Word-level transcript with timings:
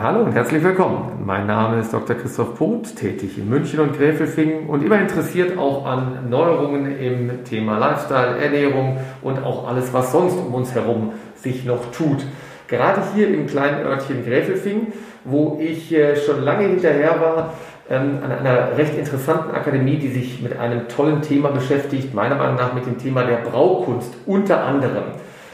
Hallo 0.00 0.24
und 0.24 0.32
herzlich 0.32 0.60
willkommen. 0.64 1.22
Mein 1.24 1.46
Name 1.46 1.78
ist 1.78 1.92
Dr. 1.92 2.16
Christoph 2.16 2.56
Poth, 2.56 2.96
tätig 2.96 3.38
in 3.38 3.48
München 3.48 3.78
und 3.78 3.96
Gräfelfingen 3.96 4.66
und 4.66 4.84
immer 4.84 5.00
interessiert 5.00 5.56
auch 5.56 5.86
an 5.86 6.28
Neuerungen 6.28 6.98
im 6.98 7.44
Thema 7.44 7.78
Lifestyle, 7.78 8.38
Ernährung 8.38 8.98
und 9.22 9.44
auch 9.44 9.68
alles, 9.68 9.92
was 9.92 10.10
sonst 10.10 10.36
um 10.36 10.52
uns 10.52 10.74
herum 10.74 11.12
sich 11.36 11.64
noch 11.64 11.92
tut. 11.92 12.26
Gerade 12.66 13.02
hier 13.14 13.28
im 13.28 13.46
kleinen 13.46 13.86
Örtchen 13.86 14.24
Gräfelfingen, 14.24 14.88
wo 15.24 15.60
ich 15.62 15.94
äh, 15.94 16.16
schon 16.16 16.42
lange 16.42 16.66
hinterher 16.66 17.20
war, 17.20 17.52
ähm, 17.88 18.18
an 18.24 18.32
einer 18.32 18.76
recht 18.76 18.98
interessanten 18.98 19.52
Akademie, 19.52 19.98
die 19.98 20.10
sich 20.10 20.42
mit 20.42 20.58
einem 20.58 20.88
tollen 20.88 21.22
Thema 21.22 21.50
beschäftigt, 21.50 22.12
meiner 22.14 22.34
Meinung 22.34 22.56
nach 22.56 22.74
mit 22.74 22.84
dem 22.84 22.98
Thema 22.98 23.22
der 23.22 23.36
Braukunst 23.36 24.12
unter 24.26 24.64
anderem. 24.64 25.04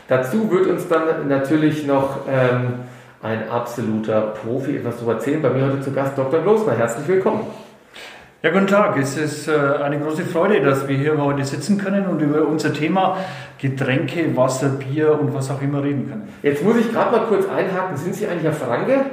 Dazu 0.08 0.50
wird 0.50 0.66
uns 0.66 0.88
dann 0.88 1.28
natürlich 1.28 1.86
noch 1.86 2.20
ähm, 2.26 2.89
ein 3.22 3.50
absoluter 3.50 4.20
Profi 4.42 4.76
etwas 4.76 4.98
zu 4.98 5.10
erzählen. 5.10 5.42
Bei 5.42 5.50
mir 5.50 5.66
heute 5.66 5.80
zu 5.80 5.92
Gast 5.92 6.16
Dr. 6.16 6.40
Glosner. 6.40 6.72
Herzlich 6.76 7.06
willkommen. 7.06 7.42
Ja, 8.42 8.50
guten 8.50 8.66
Tag. 8.66 8.96
Es 8.96 9.18
ist 9.18 9.48
äh, 9.48 9.52
eine 9.52 10.00
große 10.00 10.24
Freude, 10.24 10.62
dass 10.62 10.88
wir 10.88 10.96
hier 10.96 11.22
heute 11.22 11.44
sitzen 11.44 11.76
können 11.76 12.06
und 12.06 12.22
über 12.22 12.46
unser 12.46 12.72
Thema 12.72 13.18
Getränke, 13.58 14.34
Wasser, 14.34 14.70
Bier 14.70 15.20
und 15.20 15.34
was 15.34 15.50
auch 15.50 15.60
immer 15.60 15.82
reden 15.82 16.08
können. 16.08 16.28
Jetzt 16.42 16.64
muss 16.64 16.76
ich 16.76 16.90
gerade 16.90 17.14
mal 17.14 17.26
kurz 17.26 17.46
einhaken. 17.46 17.98
Sind 17.98 18.14
Sie 18.14 18.26
eigentlich 18.26 18.46
ein 18.46 18.54
Franke? 18.54 19.04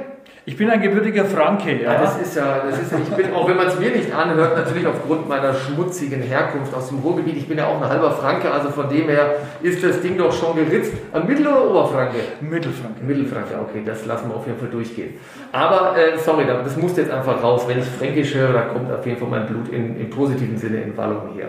Ich 0.48 0.56
bin 0.56 0.70
ein 0.70 0.80
gebürtiger 0.80 1.26
Franke, 1.26 1.82
ja. 1.82 1.92
ja 1.92 2.00
das 2.00 2.22
ist 2.22 2.34
ja, 2.34 2.62
das 2.70 2.80
ist 2.80 2.90
ich 2.90 3.14
bin, 3.14 3.34
auch 3.34 3.46
wenn 3.46 3.56
man 3.58 3.66
es 3.66 3.78
mir 3.78 3.90
nicht 3.90 4.10
anhört, 4.14 4.56
natürlich 4.56 4.86
aufgrund 4.86 5.28
meiner 5.28 5.52
schmutzigen 5.52 6.22
Herkunft 6.22 6.74
aus 6.74 6.88
dem 6.88 7.00
Ruhrgebiet, 7.00 7.36
ich 7.36 7.46
bin 7.46 7.58
ja 7.58 7.66
auch 7.66 7.82
ein 7.82 7.86
halber 7.86 8.12
Franke, 8.12 8.50
also 8.50 8.70
von 8.70 8.88
dem 8.88 9.10
her 9.10 9.34
ist 9.60 9.84
das 9.84 10.00
Ding 10.00 10.16
doch 10.16 10.32
schon 10.32 10.56
geritzt. 10.56 10.94
Ein 11.12 11.26
Mittel- 11.26 11.48
oder 11.48 11.68
Oberfranke? 11.68 12.16
Mittelfranke. 12.40 13.04
Mittelfranke, 13.04 13.58
okay, 13.60 13.82
das 13.84 14.06
lassen 14.06 14.30
wir 14.30 14.36
auf 14.36 14.46
jeden 14.46 14.58
Fall 14.58 14.70
durchgehen. 14.70 15.14
Aber, 15.52 15.94
äh, 15.98 16.16
sorry, 16.16 16.46
das 16.46 16.76
muss 16.78 16.96
jetzt 16.96 17.10
einfach 17.10 17.42
raus. 17.42 17.64
Wenn 17.68 17.80
ich 17.80 17.84
Fränkisch 17.84 18.34
höre, 18.34 18.54
da 18.54 18.62
kommt 18.62 18.90
auf 18.90 19.04
jeden 19.04 19.18
Fall 19.18 19.28
mein 19.28 19.46
Blut 19.46 19.68
in, 19.68 20.00
im 20.00 20.08
positiven 20.08 20.56
Sinne 20.56 20.80
in 20.80 20.96
Wallung 20.96 21.34
her. 21.34 21.48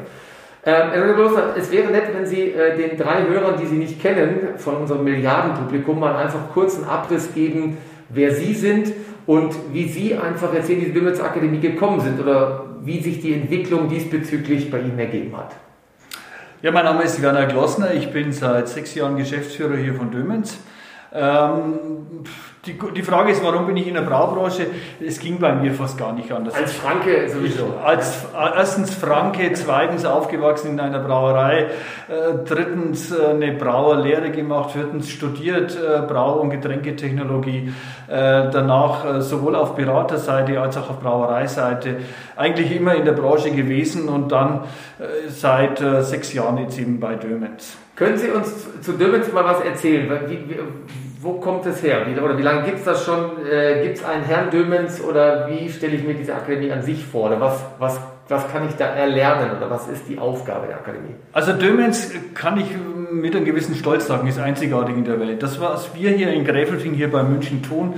Ähm, 0.66 0.90
es 1.58 1.72
wäre 1.72 1.90
nett, 1.90 2.14
wenn 2.14 2.26
Sie 2.26 2.52
äh, 2.52 2.76
den 2.76 2.98
drei 2.98 3.24
Hörern, 3.30 3.56
die 3.58 3.66
Sie 3.66 3.78
nicht 3.78 4.02
kennen, 4.02 4.50
von 4.58 4.76
unserem 4.76 5.06
Milliardenpublikum 5.06 5.98
mal 5.98 6.18
einfach 6.18 6.50
kurz 6.54 6.76
einen 6.76 6.90
Abriss 6.90 7.34
geben, 7.34 7.78
wer 8.10 8.34
Sie 8.34 8.54
sind 8.54 8.92
und 9.26 9.54
wie 9.72 9.88
Sie 9.88 10.16
einfach 10.16 10.54
jetzt 10.54 10.70
in 10.70 10.80
die 10.80 10.88
Limits 10.88 11.20
Akademie 11.20 11.60
gekommen 11.60 12.02
sind 12.02 12.20
oder 12.20 12.66
wie 12.82 13.00
sich 13.02 13.22
die 13.22 13.34
Entwicklung 13.34 13.90
diesbezüglich 13.90 14.72
bei 14.72 14.80
Ihnen 14.80 15.00
ergeben 15.00 15.36
hat. 15.38 15.56
Ja, 16.62 16.72
mein 16.72 16.86
Name 16.86 17.04
ist 17.04 17.22
Werner 17.22 17.46
Glossner. 17.46 17.94
Ich 17.94 18.12
bin 18.12 18.34
seit 18.34 18.68
sechs 18.68 18.94
Jahren 18.96 19.16
Geschäftsführer 19.18 19.78
hier 19.78 19.94
von 19.94 20.12
Dömens. 20.12 20.58
Ähm, 21.14 21.80
die, 22.66 22.78
die 22.94 23.04
Frage 23.04 23.32
ist, 23.32 23.42
warum 23.42 23.68
bin 23.68 23.78
ich 23.78 23.88
in 23.88 23.94
der 23.94 24.02
Braubranche? 24.02 24.68
Es 25.00 25.20
ging 25.20 25.40
bei 25.40 25.54
mir 25.54 25.74
fast 25.74 25.98
gar 25.98 26.12
nicht 26.12 26.30
anders. 26.30 26.54
Als 26.54 26.74
Franke 26.74 27.30
sowieso. 27.30 27.74
Ich, 27.80 27.86
als, 27.86 28.26
erstens 28.34 28.94
Franke, 28.94 29.54
zweitens 29.54 30.04
aufgewachsen 30.04 30.72
in 30.72 30.80
einer 30.82 31.00
Brauerei, 31.00 31.68
äh, 32.10 32.46
drittens 32.46 33.12
äh, 33.12 33.28
eine 33.28 33.54
Brauerlehre 33.54 34.32
gemacht, 34.32 34.72
viertens 34.72 35.10
studiert 35.10 35.78
äh, 35.78 36.02
Brau- 36.02 36.42
und 36.42 36.50
Getränketechnologie, 36.50 37.72
äh, 38.08 38.12
danach 38.52 39.06
äh, 39.06 39.22
sowohl 39.22 39.56
auf 39.56 39.76
Beraterseite 39.76 40.60
als 40.60 40.76
auch 40.76 40.90
auf 40.90 41.00
Brauereiseite, 41.00 41.96
eigentlich 42.36 42.76
immer 42.76 42.94
in 42.94 43.06
der 43.06 43.14
Branche 43.14 43.52
gewesen 43.52 44.10
und 44.10 44.34
dann 44.34 44.66
äh, 45.00 45.30
seit 45.30 45.80
sechs 46.02 46.34
Jahren 46.34 46.58
jetzt 46.58 46.78
eben 46.78 47.00
bei 47.00 47.16
Dömens. 47.16 47.78
Können 47.96 48.18
Sie 48.18 48.30
uns 48.30 48.82
zu 48.82 48.94
Dömens 48.94 49.32
mal 49.32 49.46
was 49.46 49.62
erzählen? 49.62 50.10
Wie, 50.28 50.50
wie, 50.50 50.60
wo 51.22 51.34
kommt 51.34 51.66
es 51.66 51.84
her? 51.84 52.06
Wie, 52.08 52.18
oder 52.18 52.38
wie 52.38 52.44
lange 52.44 52.64
gibt 52.64 52.80
es 52.80 52.86
das 52.86 53.04
schon? 53.04 53.46
Äh, 53.46 53.84
gibt 53.84 53.98
es 53.98 54.06
einen 54.06 54.24
Herrn 54.24 54.50
Dömens 54.52 55.02
oder 55.02 55.50
wie 55.50 55.70
stelle 55.70 55.96
ich 55.96 56.04
mir 56.04 56.14
diese 56.14 56.34
Akademie 56.34 56.72
an 56.72 56.82
sich 56.82 57.06
vor? 57.06 57.28
Oder 57.28 57.42
was, 57.42 57.62
was, 57.78 58.00
was 58.30 58.50
kann 58.52 58.68
ich 58.70 58.76
da 58.76 58.86
erlernen 58.86 59.58
oder 59.58 59.70
was 59.70 59.88
ist 59.90 60.08
die 60.08 60.18
Aufgabe 60.18 60.68
der 60.68 60.78
Akademie? 60.78 61.16
Also 61.34 61.52
Dömens 61.52 62.14
kann 62.34 62.58
ich 62.60 62.68
mit 63.12 63.36
einem 63.36 63.44
gewissen 63.44 63.76
Stolz 63.76 64.08
sagen, 64.08 64.28
ist 64.28 64.40
einzigartig 64.40 64.96
in 64.96 65.04
der 65.04 65.20
Welt. 65.20 65.44
Das, 65.44 65.60
was 65.60 65.94
wir 65.94 66.12
hier 66.12 66.32
in 66.32 66.46
Gräfelfing, 66.46 66.94
hier 66.94 67.12
bei 67.12 67.24
München 67.24 67.64
tun, 67.64 67.96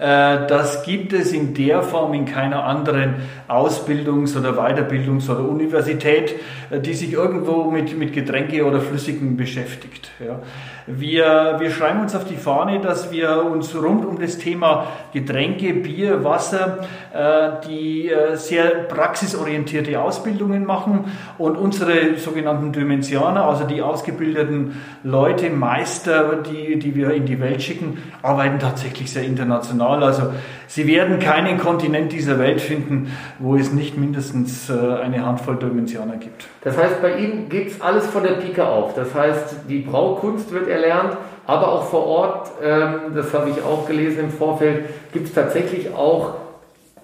äh, 0.00 0.46
das 0.48 0.82
gibt 0.82 1.12
es 1.12 1.32
in 1.32 1.54
der 1.54 1.82
Form 1.82 2.12
in 2.14 2.24
keiner 2.24 2.64
anderen 2.64 3.16
Ausbildungs- 3.48 4.36
oder 4.38 4.52
Weiterbildungs- 4.52 5.30
oder 5.30 5.48
Universität, 5.48 6.34
äh, 6.70 6.80
die 6.80 6.94
sich 6.94 7.12
irgendwo 7.12 7.70
mit, 7.70 7.96
mit 7.98 8.12
Getränke 8.12 8.64
oder 8.64 8.80
Flüssigen 8.80 9.36
beschäftigt. 9.36 10.10
Ja. 10.24 10.40
Wir, 10.86 11.56
wir 11.60 11.70
schreiben 11.70 12.00
uns 12.00 12.14
auf 12.14 12.24
die 12.24 12.36
Fahne, 12.36 12.80
dass 12.80 13.10
wir 13.10 13.42
uns 13.44 13.74
rund 13.74 14.04
um 14.04 14.18
das 14.18 14.36
Thema 14.36 14.86
Getränke, 15.14 15.72
Bier, 15.72 16.24
Wasser, 16.24 16.86
äh, 17.14 17.66
die 17.66 18.10
sehr 18.34 18.68
praxisorientierte 18.84 19.98
Ausbildungen 20.00 20.66
machen 20.66 21.06
und 21.38 21.56
unsere 21.56 22.18
sogenannten 22.18 22.72
Dimensioner, 22.72 23.44
also 23.44 23.64
die 23.64 23.80
ausgebildeten 23.80 24.80
Leute, 25.02 25.48
Meister, 25.48 26.42
die, 26.42 26.78
die 26.78 26.94
wir 26.94 27.12
in 27.12 27.24
die 27.24 27.40
Welt 27.40 27.62
schicken, 27.62 27.98
arbeiten 28.22 28.58
tatsächlich 28.58 29.10
sehr 29.10 29.24
international. 29.24 30.02
Also 30.02 30.32
Sie 30.66 30.86
werden 30.86 31.18
keinen 31.18 31.58
Kontinent 31.58 32.12
dieser 32.12 32.38
Welt 32.38 32.60
finden, 32.60 33.12
wo 33.38 33.56
es 33.56 33.72
nicht 33.72 33.96
mindestens 33.96 34.70
äh, 34.70 34.74
eine 34.74 35.24
Handvoll 35.24 35.56
Dimensioner 35.56 36.16
gibt. 36.16 36.46
Das 36.62 36.76
heißt, 36.76 37.02
bei 37.02 37.16
Ihnen 37.16 37.48
geht 37.48 37.68
es 37.68 37.80
alles 37.80 38.06
von 38.06 38.22
der 38.22 38.34
Pike 38.34 38.66
auf. 38.66 38.94
Das 38.94 39.14
heißt, 39.14 39.56
die 39.68 39.80
Braukunst 39.80 40.52
wird 40.52 40.68
erlernt, 40.68 41.16
aber 41.46 41.68
auch 41.72 41.84
vor 41.84 42.06
Ort, 42.06 42.50
ähm, 42.62 43.14
das 43.14 43.32
habe 43.34 43.50
ich 43.50 43.62
auch 43.62 43.86
gelesen 43.86 44.24
im 44.24 44.30
Vorfeld, 44.30 44.84
gibt 45.12 45.28
es 45.28 45.34
tatsächlich 45.34 45.92
auch 45.94 46.34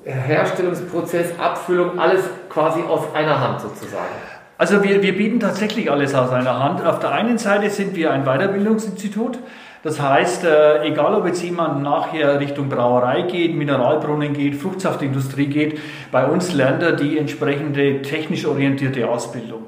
Herstellungsprozess, 0.05 1.39
Abfüllung, 1.39 1.99
alles 1.99 2.25
quasi 2.49 2.81
aus 2.83 3.03
einer 3.15 3.39
Hand 3.41 3.61
sozusagen. 3.61 4.09
Also 4.57 4.83
wir, 4.83 5.03
wir 5.03 5.17
bieten 5.17 5.41
tatsächlich 5.41 5.91
alles 5.91 6.15
aus 6.15 6.31
einer 6.31 6.63
Hand. 6.63 6.85
Auf 6.85 6.99
der 6.99 7.13
einen 7.13 7.39
Seite 7.39 7.71
sind 7.71 7.97
wir 7.97 8.13
ein 8.13 8.25
Weiterbildungsinstitut. 8.25 9.39
Das 9.83 9.99
heißt, 9.99 10.45
äh, 10.45 10.85
egal 10.85 11.15
ob 11.15 11.27
jetzt 11.27 11.43
jemand 11.43 11.83
nachher 11.83 12.39
Richtung 12.39 12.69
Brauerei 12.69 13.23
geht, 13.23 13.55
Mineralbrunnen 13.55 14.35
geht, 14.35 14.57
Fruchtsaftindustrie 14.57 15.47
geht, 15.47 15.79
bei 16.13 16.27
uns 16.27 16.53
lernt 16.53 16.83
er 16.83 16.93
die 16.93 17.19
entsprechende 17.19 18.03
technisch 18.03 18.45
orientierte 18.45 19.09
Ausbildung. 19.09 19.65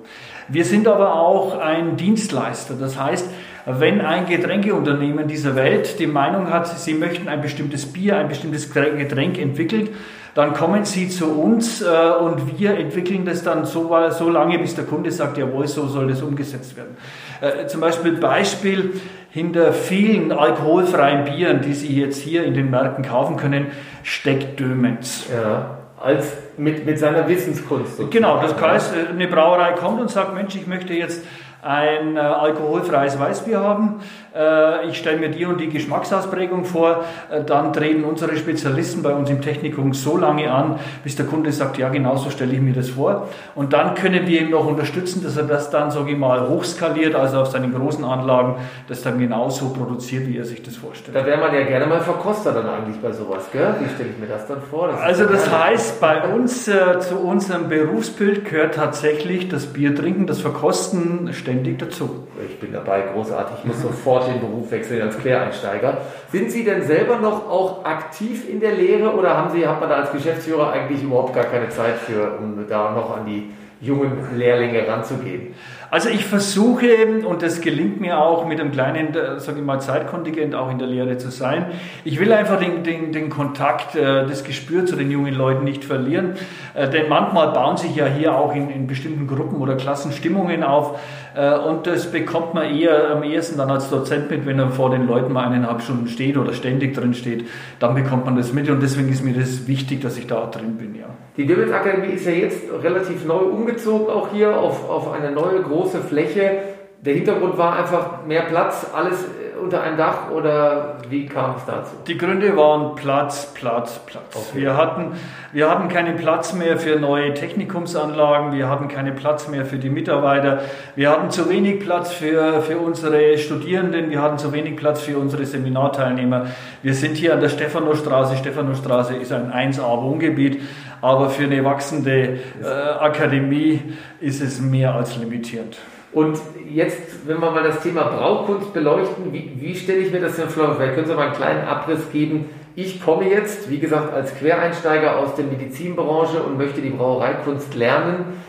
Wir 0.48 0.66
sind 0.66 0.86
aber 0.86 1.14
auch 1.14 1.58
ein 1.58 1.96
Dienstleister. 1.96 2.74
Das 2.78 2.98
heißt, 2.98 3.30
wenn 3.64 4.00
ein 4.02 4.26
Getränkeunternehmen 4.26 5.28
dieser 5.28 5.54
Welt 5.54 5.98
die 5.98 6.06
Meinung 6.06 6.50
hat, 6.50 6.66
sie 6.78 6.94
möchten 6.94 7.28
ein 7.28 7.40
bestimmtes 7.40 7.86
Bier, 7.86 8.18
ein 8.18 8.28
bestimmtes 8.28 8.70
Getränk 8.70 9.38
entwickeln, 9.38 9.90
dann 10.34 10.54
kommen 10.54 10.84
sie 10.84 11.08
zu 11.08 11.26
uns 11.30 11.82
äh, 11.82 11.86
und 12.20 12.58
wir 12.58 12.78
entwickeln 12.78 13.24
das 13.24 13.42
dann 13.42 13.66
so, 13.66 13.94
so 14.10 14.30
lange, 14.30 14.58
bis 14.58 14.74
der 14.74 14.84
Kunde 14.84 15.10
sagt, 15.10 15.36
jawohl, 15.38 15.66
so 15.66 15.86
soll 15.86 16.08
das 16.08 16.22
umgesetzt 16.22 16.76
werden. 16.76 16.96
Äh, 17.40 17.66
zum 17.66 17.80
Beispiel 17.80 18.12
Beispiel, 18.12 19.00
hinter 19.30 19.72
vielen 19.72 20.30
alkoholfreien 20.30 21.24
Bieren, 21.24 21.62
die 21.62 21.72
Sie 21.72 21.98
jetzt 21.98 22.20
hier 22.20 22.44
in 22.44 22.54
den 22.54 22.70
Märkten 22.70 23.04
kaufen 23.04 23.36
können, 23.36 23.68
steckt 24.02 24.60
Dömens. 24.60 25.26
Ja, 25.32 25.78
als 25.98 26.36
mit, 26.56 26.84
mit 26.84 26.98
seiner 26.98 27.28
Wissenskunst. 27.28 27.96
Sozusagen. 27.96 28.10
Genau, 28.10 28.42
das 28.42 28.60
heißt, 28.60 28.94
eine 29.10 29.28
Brauerei 29.28 29.72
kommt 29.72 30.00
und 30.00 30.10
sagt, 30.10 30.34
Mensch, 30.34 30.54
ich 30.56 30.66
möchte 30.66 30.92
jetzt 30.92 31.24
ein 31.62 32.16
äh, 32.16 32.20
alkoholfreies 32.20 33.18
Weißbier 33.18 33.60
haben. 33.60 34.00
Äh, 34.34 34.88
ich 34.88 34.98
stelle 34.98 35.18
mir 35.18 35.28
die 35.30 35.44
und 35.44 35.60
die 35.60 35.68
Geschmacksausprägung 35.68 36.64
vor. 36.64 37.04
Äh, 37.30 37.44
dann 37.44 37.72
treten 37.72 38.04
unsere 38.04 38.36
Spezialisten 38.36 39.02
bei 39.02 39.12
uns 39.14 39.30
im 39.30 39.42
Technikum 39.42 39.92
so 39.92 40.16
lange 40.16 40.50
an, 40.50 40.78
bis 41.04 41.16
der 41.16 41.26
Kunde 41.26 41.52
sagt, 41.52 41.78
ja, 41.78 41.88
genau 41.88 42.16
so 42.16 42.30
stelle 42.30 42.52
ich 42.52 42.60
mir 42.60 42.72
das 42.72 42.90
vor. 42.90 43.28
Und 43.54 43.72
dann 43.72 43.94
können 43.94 44.26
wir 44.26 44.40
ihm 44.40 44.50
noch 44.50 44.66
unterstützen, 44.66 45.22
dass 45.22 45.36
er 45.36 45.44
das 45.44 45.70
dann, 45.70 45.90
sage 45.90 46.12
ich 46.12 46.18
mal, 46.18 46.48
hochskaliert, 46.48 47.14
also 47.14 47.40
auf 47.40 47.48
seinen 47.48 47.74
großen 47.74 48.04
Anlagen, 48.04 48.56
das 48.88 49.02
dann 49.02 49.18
genauso 49.18 49.70
produziert, 49.70 50.26
wie 50.26 50.38
er 50.38 50.44
sich 50.44 50.62
das 50.62 50.76
vorstellt. 50.76 51.16
Da 51.16 51.24
wäre 51.26 51.38
man 51.38 51.54
ja 51.54 51.64
gerne 51.64 51.86
mal 51.86 52.00
Verkoster 52.00 52.52
dann 52.52 52.66
eigentlich 52.66 53.00
bei 53.00 53.12
sowas, 53.12 53.48
gell? 53.52 53.74
Wie 53.80 53.88
stelle 53.94 54.10
ich 54.10 54.18
mir 54.18 54.26
das 54.26 54.46
dann 54.46 54.62
vor? 54.62 54.88
Das 54.88 55.00
also 55.00 55.24
das 55.26 55.50
heißt, 55.50 56.00
bei 56.00 56.22
uns 56.32 56.68
äh, 56.68 56.98
zu 57.00 57.18
unserem 57.18 57.68
Berufsbild 57.68 58.44
gehört 58.44 58.74
tatsächlich 58.74 59.48
das 59.48 59.66
Bier 59.66 59.94
trinken, 59.94 60.26
das 60.26 60.40
Verkosten, 60.40 61.30
ständig 61.32 61.78
dazu. 61.78 62.26
Ich 62.48 62.58
bin 62.58 62.72
dabei, 62.72 63.02
großartig. 63.12 63.56
Ich 63.58 63.64
muss 63.64 63.82
sofort 63.82 64.21
den 64.26 64.40
Beruf 64.40 64.70
wechseln 64.70 65.02
als 65.02 65.18
Quereinsteiger. 65.18 65.98
Sind 66.30 66.50
Sie 66.50 66.64
denn 66.64 66.82
selber 66.82 67.18
noch 67.18 67.48
auch 67.48 67.84
aktiv 67.84 68.48
in 68.48 68.60
der 68.60 68.72
Lehre 68.72 69.14
oder 69.14 69.36
haben 69.36 69.50
Sie, 69.50 69.66
hat 69.66 69.80
man 69.80 69.88
da 69.88 69.96
als 69.96 70.12
Geschäftsführer 70.12 70.72
eigentlich 70.72 71.02
überhaupt 71.02 71.34
gar 71.34 71.44
keine 71.44 71.68
Zeit 71.68 71.96
für, 71.96 72.38
um 72.38 72.64
da 72.68 72.90
noch 72.92 73.16
an 73.16 73.26
die 73.26 73.50
jungen 73.80 74.36
Lehrlinge 74.36 74.86
ranzugehen? 74.86 75.54
Also 75.92 76.08
ich 76.08 76.24
versuche, 76.24 76.86
und 77.26 77.42
das 77.42 77.60
gelingt 77.60 78.00
mir 78.00 78.18
auch 78.18 78.46
mit 78.46 78.58
einem 78.58 78.72
kleinen, 78.72 79.14
äh, 79.14 79.38
sage 79.38 79.58
ich 79.58 79.64
mal, 79.64 79.78
Zeitkontingent 79.78 80.54
auch 80.54 80.70
in 80.70 80.78
der 80.78 80.88
Lehre 80.88 81.18
zu 81.18 81.30
sein. 81.30 81.66
Ich 82.02 82.18
will 82.18 82.32
einfach 82.32 82.58
den, 82.58 82.82
den, 82.82 83.12
den 83.12 83.28
Kontakt, 83.28 83.94
äh, 83.94 84.26
das 84.26 84.42
Gespür 84.42 84.86
zu 84.86 84.96
den 84.96 85.10
jungen 85.10 85.34
Leuten 85.34 85.64
nicht 85.64 85.84
verlieren. 85.84 86.36
Äh, 86.72 86.88
denn 86.88 87.10
manchmal 87.10 87.52
bauen 87.52 87.76
sich 87.76 87.94
ja 87.94 88.06
hier 88.06 88.34
auch 88.34 88.54
in, 88.54 88.70
in 88.70 88.86
bestimmten 88.86 89.26
Gruppen 89.26 89.60
oder 89.60 89.76
Klassen 89.76 90.12
Stimmungen 90.12 90.62
auf. 90.62 90.98
Und 91.34 91.86
das 91.86 92.10
bekommt 92.10 92.52
man 92.54 92.74
eher 92.74 93.10
am 93.10 93.22
ehesten 93.22 93.56
dann 93.56 93.70
als 93.70 93.88
Dozent 93.88 94.30
mit, 94.30 94.44
wenn 94.44 94.58
er 94.58 94.70
vor 94.70 94.90
den 94.90 95.06
Leuten 95.06 95.32
mal 95.32 95.46
eineinhalb 95.46 95.80
Stunden 95.80 96.08
steht 96.08 96.36
oder 96.36 96.52
ständig 96.52 96.94
drin 96.94 97.14
steht. 97.14 97.46
Dann 97.78 97.94
bekommt 97.94 98.26
man 98.26 98.36
das 98.36 98.52
mit. 98.52 98.68
Und 98.68 98.82
deswegen 98.82 99.10
ist 99.10 99.24
mir 99.24 99.32
das 99.32 99.66
wichtig, 99.66 100.02
dass 100.02 100.18
ich 100.18 100.26
da 100.26 100.46
drin 100.46 100.76
bin, 100.76 100.94
ja. 100.94 101.06
Die 101.36 101.46
Dibbels 101.46 101.72
Akademie 101.72 102.14
ist 102.14 102.26
ja 102.26 102.32
jetzt 102.32 102.64
relativ 102.82 103.24
neu 103.24 103.44
umgezogen, 103.44 104.08
auch 104.08 104.28
hier 104.32 104.58
auf, 104.58 104.88
auf 104.90 105.12
eine 105.12 105.30
neue 105.30 105.62
große 105.62 106.00
Fläche. 106.00 106.58
Der 107.00 107.14
Hintergrund 107.14 107.56
war 107.56 107.76
einfach 107.78 108.26
mehr 108.26 108.42
Platz, 108.42 108.86
alles 108.94 109.24
unter 109.62 109.82
einem 109.82 109.96
Dach 109.96 110.30
oder 110.30 110.96
wie 111.08 111.26
kam 111.26 111.56
es 111.56 111.64
dazu? 111.64 111.92
Die 112.06 112.18
Gründe 112.18 112.56
waren 112.56 112.94
Platz, 112.96 113.52
Platz, 113.54 114.00
Platz. 114.06 114.24
Okay. 114.34 114.60
Wir, 114.62 114.76
hatten, 114.76 115.12
wir 115.52 115.70
hatten 115.70 115.88
keinen 115.88 116.16
Platz 116.16 116.52
mehr 116.52 116.78
für 116.78 116.98
neue 116.98 117.32
Technikumsanlagen, 117.34 118.52
wir 118.52 118.68
hatten 118.68 118.88
keinen 118.88 119.14
Platz 119.14 119.48
mehr 119.48 119.64
für 119.64 119.78
die 119.78 119.90
Mitarbeiter, 119.90 120.60
wir 120.96 121.10
hatten 121.10 121.30
zu 121.30 121.48
wenig 121.48 121.80
Platz 121.80 122.12
für, 122.12 122.62
für 122.62 122.78
unsere 122.78 123.38
Studierenden, 123.38 124.10
wir 124.10 124.20
hatten 124.20 124.38
zu 124.38 124.52
wenig 124.52 124.76
Platz 124.76 125.00
für 125.00 125.18
unsere 125.18 125.46
Seminarteilnehmer. 125.46 126.46
Wir 126.82 126.94
sind 126.94 127.16
hier 127.16 127.34
an 127.34 127.40
der 127.40 127.48
Stephanusstraße. 127.48 128.36
Stephanusstraße 128.36 129.14
ist 129.14 129.32
ein 129.32 129.52
1A-Wohngebiet, 129.52 130.60
aber 131.00 131.30
für 131.30 131.44
eine 131.44 131.64
wachsende 131.64 132.38
äh, 132.62 132.66
Akademie 133.00 133.80
ist 134.20 134.42
es 134.42 134.60
mehr 134.60 134.94
als 134.94 135.16
limitierend. 135.16 135.78
Und 136.12 136.38
jetzt, 136.70 137.26
wenn 137.26 137.40
wir 137.40 137.50
mal 137.50 137.62
das 137.62 137.80
Thema 137.80 138.02
Braukunst 138.04 138.72
beleuchten, 138.74 139.32
wie, 139.32 139.52
wie 139.58 139.74
stelle 139.74 140.00
ich 140.00 140.12
mir 140.12 140.20
das 140.20 140.36
denn 140.36 140.48
vor? 140.48 140.74
Vielleicht 140.74 140.94
können 140.94 141.06
Sie 141.06 141.14
mal 141.14 141.28
einen 141.28 141.34
kleinen 141.34 141.66
Abriss 141.66 142.10
geben. 142.12 142.50
Ich 142.74 143.02
komme 143.02 143.28
jetzt, 143.28 143.70
wie 143.70 143.78
gesagt, 143.78 144.12
als 144.12 144.34
Quereinsteiger 144.36 145.18
aus 145.18 145.34
der 145.34 145.46
Medizinbranche 145.46 146.42
und 146.42 146.58
möchte 146.58 146.80
die 146.80 146.90
Brauereikunst 146.90 147.74
lernen. 147.74 148.40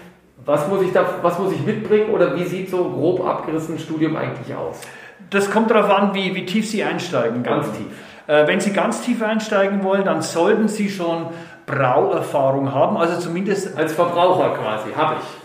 Was 0.46 0.68
muss 0.68 0.82
ich, 0.82 0.92
da, 0.92 1.06
was 1.22 1.40
muss 1.40 1.54
ich 1.54 1.66
mitbringen 1.66 2.10
oder 2.10 2.36
wie 2.36 2.44
sieht 2.44 2.70
so 2.70 2.90
grob 2.90 3.26
abgerissen 3.26 3.76
ein 3.76 3.80
Studium 3.80 4.18
eigentlich 4.18 4.54
aus? 4.56 4.82
Das 5.30 5.50
kommt 5.50 5.72
darauf 5.72 5.90
an, 5.90 6.14
wie, 6.14 6.36
wie 6.36 6.46
tief 6.46 6.70
Sie 6.70 6.84
einsteigen. 6.84 7.44
Ganz 7.44 7.72
tief. 7.72 7.88
Äh, 8.28 8.46
wenn 8.48 8.60
Sie 8.60 8.74
ganz 8.74 9.02
tief 9.02 9.22
einsteigen 9.24 9.84
wollen, 9.84 10.04
dann 10.04 10.22
sollten 10.22 10.68
Sie 10.68 10.90
schon 10.90 11.28
Brauerfahrung 11.66 12.74
haben, 12.74 12.98
also 12.98 13.20
zumindest. 13.20 13.78
Als 13.78 13.94
Verbraucher 13.94 14.50
quasi, 14.50 14.92
habe 14.96 15.16
ich. 15.22 15.43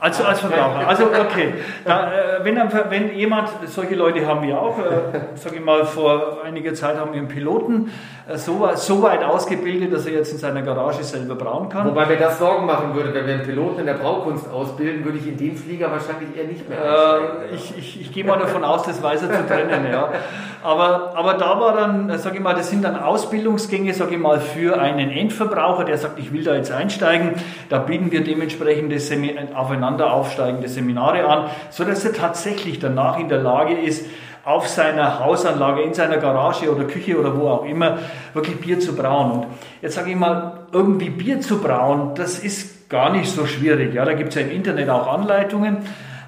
Also 0.00 0.24
als 0.24 0.40
Verbraucher. 0.40 0.80
Also 0.88 1.04
okay. 1.04 1.54
Da, 1.84 2.10
äh, 2.10 2.44
wenn, 2.44 2.56
wenn 2.56 3.14
jemand, 3.14 3.50
solche 3.66 3.94
Leute 3.94 4.26
haben 4.26 4.42
wir 4.42 4.58
auch, 4.58 4.78
äh, 4.78 5.36
sage 5.36 5.56
ich 5.56 5.64
mal, 5.64 5.84
vor 5.84 6.38
einiger 6.42 6.74
Zeit 6.74 6.96
haben 6.96 7.12
wir 7.12 7.18
einen 7.18 7.28
Piloten 7.28 7.92
äh, 8.26 8.36
so, 8.36 8.68
so, 8.74 9.02
weit 9.02 9.22
ausgebildet, 9.22 9.92
dass 9.92 10.06
er 10.06 10.14
jetzt 10.14 10.32
in 10.32 10.38
seiner 10.38 10.62
Garage 10.62 11.04
selber 11.04 11.34
brauen 11.34 11.68
kann. 11.68 11.86
Wobei 11.86 12.06
mir 12.06 12.16
das 12.16 12.38
Sorgen 12.38 12.66
machen 12.66 12.94
würde, 12.94 13.14
wenn 13.14 13.26
wir 13.26 13.34
einen 13.34 13.42
Piloten 13.44 13.80
in 13.80 13.86
der 13.86 13.94
Braukunst 13.94 14.50
ausbilden, 14.50 15.04
würde 15.04 15.18
ich 15.18 15.28
in 15.28 15.36
dem 15.36 15.54
Flieger 15.54 15.90
wahrscheinlich 15.90 16.36
eher 16.36 16.46
nicht 16.46 16.68
mehr 16.68 16.78
äh, 16.78 17.54
ich, 17.54 17.76
ich, 17.76 18.00
ich 18.00 18.12
gehe 18.12 18.24
mal 18.24 18.38
davon 18.38 18.64
aus, 18.64 18.82
das 18.84 19.02
weiß 19.02 19.22
er 19.22 19.32
zu 19.32 19.46
trennen, 19.46 19.86
ja. 19.90 20.08
Aber, 20.62 21.14
aber 21.16 21.34
da 21.34 21.58
war 21.58 21.74
dann, 21.74 22.10
äh, 22.10 22.18
sage 22.18 22.36
ich 22.36 22.42
mal, 22.42 22.54
das 22.54 22.68
sind 22.68 22.84
dann 22.84 22.98
Ausbildungsgänge, 22.98 23.94
sage 23.94 24.14
ich 24.14 24.20
mal, 24.20 24.40
für 24.40 24.78
einen 24.78 25.10
Endverbraucher, 25.10 25.84
der 25.84 25.96
sagt, 25.96 26.18
ich 26.18 26.32
will 26.32 26.44
da 26.44 26.54
jetzt 26.54 26.70
einsteigen. 26.70 27.32
Da 27.70 27.78
bieten 27.78 28.12
wir 28.12 28.22
dementsprechend 28.22 28.92
aufeinander 28.92 29.56
aufeinander 29.56 30.12
aufsteigende 30.12 30.68
Seminare 30.68 31.26
an, 31.26 31.50
sodass 31.70 32.04
er 32.04 32.12
tatsächlich 32.12 32.78
danach 32.78 33.18
in 33.18 33.28
der 33.28 33.38
Lage 33.38 33.74
ist, 33.74 34.06
auf 34.44 34.68
seiner 34.68 35.20
Hausanlage, 35.20 35.82
in 35.82 35.94
seiner 35.94 36.16
Garage 36.16 36.74
oder 36.74 36.84
Küche 36.84 37.18
oder 37.18 37.38
wo 37.38 37.48
auch 37.48 37.64
immer, 37.64 37.98
wirklich 38.32 38.58
Bier 38.60 38.80
zu 38.80 38.96
brauen. 38.96 39.32
Und 39.32 39.46
jetzt 39.82 39.94
sage 39.94 40.10
ich 40.10 40.16
mal, 40.16 40.60
irgendwie 40.72 41.10
Bier 41.10 41.40
zu 41.40 41.60
brauen, 41.60 42.14
das 42.14 42.38
ist 42.38 42.88
gar 42.88 43.12
nicht 43.12 43.30
so 43.30 43.46
schwierig. 43.46 43.94
Ja, 43.94 44.04
da 44.04 44.14
gibt 44.14 44.30
es 44.30 44.34
ja 44.36 44.42
im 44.42 44.50
Internet 44.50 44.88
auch 44.88 45.06
Anleitungen. 45.06 45.78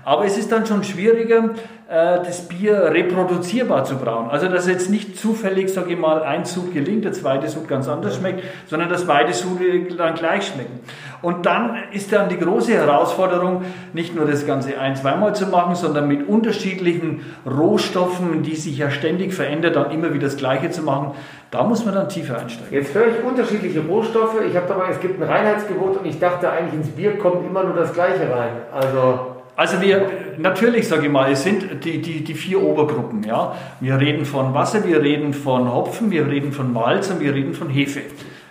Aber 0.05 0.25
es 0.25 0.37
ist 0.37 0.51
dann 0.51 0.67
schon 0.67 0.83
schwieriger, 0.85 1.51
äh, 1.93 2.25
das 2.25 2.49
Bier 2.49 2.91
reproduzierbar 2.93 3.85
zu 3.85 3.97
brauen. 3.97 4.31
Also, 4.31 4.49
dass 4.49 4.67
jetzt 4.67 4.89
nicht 4.89 5.19
zufällig, 5.19 5.69
sage 5.69 5.93
ich 5.93 5.99
mal, 5.99 6.23
ein 6.23 6.45
Sud 6.45 6.73
gelingt, 6.73 7.05
der 7.05 7.13
zweite 7.13 7.49
Sud 7.49 7.69
ganz 7.69 7.87
anders 7.87 8.17
schmeckt, 8.17 8.43
sondern 8.67 8.89
dass 8.89 9.07
beide 9.07 9.33
Sude 9.35 9.95
dann 9.97 10.15
gleich 10.15 10.47
schmecken. 10.47 10.81
Und 11.21 11.47
dann 11.47 11.77
ist 11.93 12.13
dann 12.13 12.29
die 12.29 12.39
große 12.39 12.73
Herausforderung, 12.73 13.65
nicht 13.93 14.15
nur 14.17 14.25
das 14.25 14.47
Ganze 14.47 14.79
ein-, 14.79 14.97
zweimal 14.97 15.35
zu 15.35 15.47
machen, 15.47 15.75
sondern 15.75 16.09
mit 16.09 16.27
unterschiedlichen 16.27 17.21
Rohstoffen, 17.47 18.43
die 18.43 18.57
sich 18.57 18.79
ja 18.79 18.91
ständig 18.91 19.35
verändern, 19.35 19.75
dann 19.75 19.91
immer 19.91 20.15
wieder 20.15 20.29
das 20.29 20.37
Gleiche 20.37 20.71
zu 20.71 20.83
machen. 20.83 21.13
Da 21.51 21.63
muss 21.63 21.85
man 21.85 21.95
dann 21.95 22.09
tiefer 22.09 22.39
einsteigen. 22.39 22.73
Jetzt 22.73 22.95
höre 22.95 23.09
ich 23.09 23.23
unterschiedliche 23.23 23.81
Rohstoffe. 23.81 24.41
Ich 24.49 24.57
habe 24.57 24.67
dabei, 24.67 24.87
es 24.91 24.99
gibt 24.99 25.21
ein 25.21 25.29
Reinheitsgebot 25.29 25.99
und 25.99 26.07
ich 26.07 26.19
dachte 26.19 26.51
eigentlich 26.51 26.75
ins 26.75 26.89
Bier 26.89 27.19
kommt 27.19 27.47
immer 27.47 27.63
nur 27.63 27.77
das 27.77 27.93
Gleiche 27.93 28.23
rein. 28.35 28.53
Also 28.73 29.32
also 29.63 29.81
wir, 29.81 30.11
natürlich 30.39 30.89
sage 30.89 31.07
ich 31.07 31.13
mal, 31.13 31.31
es 31.31 31.45
sind 31.45 31.85
die, 31.85 32.03
die, 32.03 32.25
die 32.25 32.35
vier 32.35 32.61
Obergruppen. 32.61 33.23
Ja? 33.23 33.55
Wir 33.79 33.97
reden 34.01 34.25
von 34.25 34.55
Wasser, 34.55 34.85
wir 34.85 35.01
reden 35.01 35.33
von 35.33 35.73
Hopfen, 35.73 36.11
wir 36.11 36.27
reden 36.27 36.51
von 36.51 36.73
Malz 36.73 37.11
und 37.11 37.21
wir 37.21 37.33
reden 37.33 37.55
von 37.55 37.71
Hefe. 37.71 38.01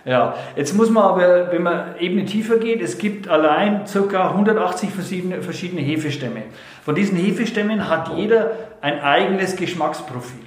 Ja, 0.06 0.34
jetzt 0.56 0.74
muss 0.74 0.88
man 0.88 1.04
aber, 1.04 1.52
wenn 1.52 1.62
man 1.62 1.96
Ebene 2.00 2.24
tiefer 2.24 2.56
geht, 2.56 2.80
es 2.80 2.96
gibt 2.96 3.28
allein 3.28 3.82
ca. 3.84 4.30
180 4.30 4.88
verschiedene, 4.90 5.42
verschiedene 5.42 5.82
Hefestämme. 5.82 6.44
Von 6.82 6.94
diesen 6.94 7.18
Hefestämmen 7.18 7.90
hat 7.90 8.16
jeder 8.16 8.52
ein 8.80 8.98
eigenes 9.00 9.54
Geschmacksprofil. 9.54 10.40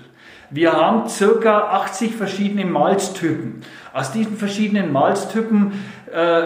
Wir 0.50 0.73
haben 0.73 1.03
ca. 1.44 1.59
80 1.59 2.15
verschiedene 2.15 2.65
Malztypen. 2.65 3.62
Aus 3.94 4.12
diesen 4.12 4.35
verschiedenen 4.35 4.91
Malztypen 4.91 5.73
äh, 6.12 6.41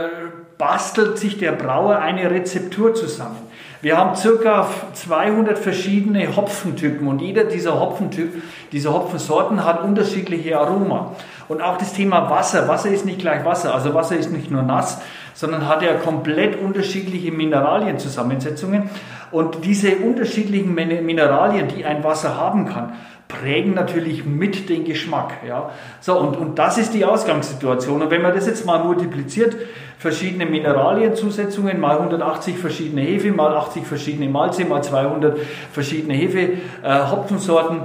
bastelt 0.57 1.17
sich 1.17 1.37
der 1.37 1.53
Brauer 1.53 1.99
eine 1.99 2.29
Rezeptur 2.29 2.93
zusammen. 2.93 3.49
Wir 3.81 3.97
haben 3.97 4.13
circa 4.17 4.67
200 4.91 5.57
verschiedene 5.57 6.35
Hopfentypen 6.35 7.07
und 7.07 7.21
jeder 7.21 7.45
dieser 7.45 7.79
Hopfentyp, 7.79 8.43
diese 8.73 8.91
Hopfensorten 8.93 9.63
hat 9.63 9.83
unterschiedliche 9.83 10.59
Aroma. 10.59 11.15
Und 11.47 11.61
auch 11.61 11.77
das 11.77 11.93
Thema 11.93 12.29
Wasser. 12.29 12.67
Wasser 12.67 12.89
ist 12.89 13.05
nicht 13.05 13.19
gleich 13.19 13.45
Wasser. 13.45 13.73
Also 13.73 13.93
Wasser 13.93 14.17
ist 14.17 14.33
nicht 14.33 14.51
nur 14.51 14.63
nass, 14.63 15.01
sondern 15.33 15.69
hat 15.69 15.81
ja 15.81 15.93
komplett 15.93 16.59
unterschiedliche 16.61 17.31
Mineralienzusammensetzungen. 17.31 18.89
Und 19.31 19.63
diese 19.63 19.95
unterschiedlichen 19.95 20.75
Mineralien, 20.75 21.69
die 21.69 21.85
ein 21.85 22.03
Wasser 22.03 22.35
haben 22.35 22.65
kann, 22.65 22.93
prägen 23.29 23.75
natürlich 23.75 24.25
mit 24.25 24.69
den 24.69 24.83
Geschmack. 24.83 25.37
Ja? 25.47 25.69
So, 26.01 26.19
und, 26.19 26.35
und 26.35 26.59
das 26.59 26.77
ist 26.77 26.93
die 26.93 27.05
Ausgangssituation. 27.05 28.01
Und 28.01 28.11
wenn 28.11 28.23
man 28.23 28.33
das 28.33 28.47
jetzt 28.47 28.65
mal 28.65 28.83
multipliziert, 28.83 29.55
verschiedene 29.99 30.45
Mineralienzusetzungen, 30.45 31.79
mal 31.79 31.97
180 31.97 32.57
verschiedene 32.57 33.01
Hefe, 33.01 33.31
mal 33.31 33.55
80 33.55 33.85
verschiedene 33.85 34.29
Malze, 34.29 34.65
mal 34.65 34.81
200 34.81 35.37
verschiedene 35.71 36.15
Hefe, 36.15 36.53
äh, 36.83 37.07
Hopfensorten, 37.11 37.81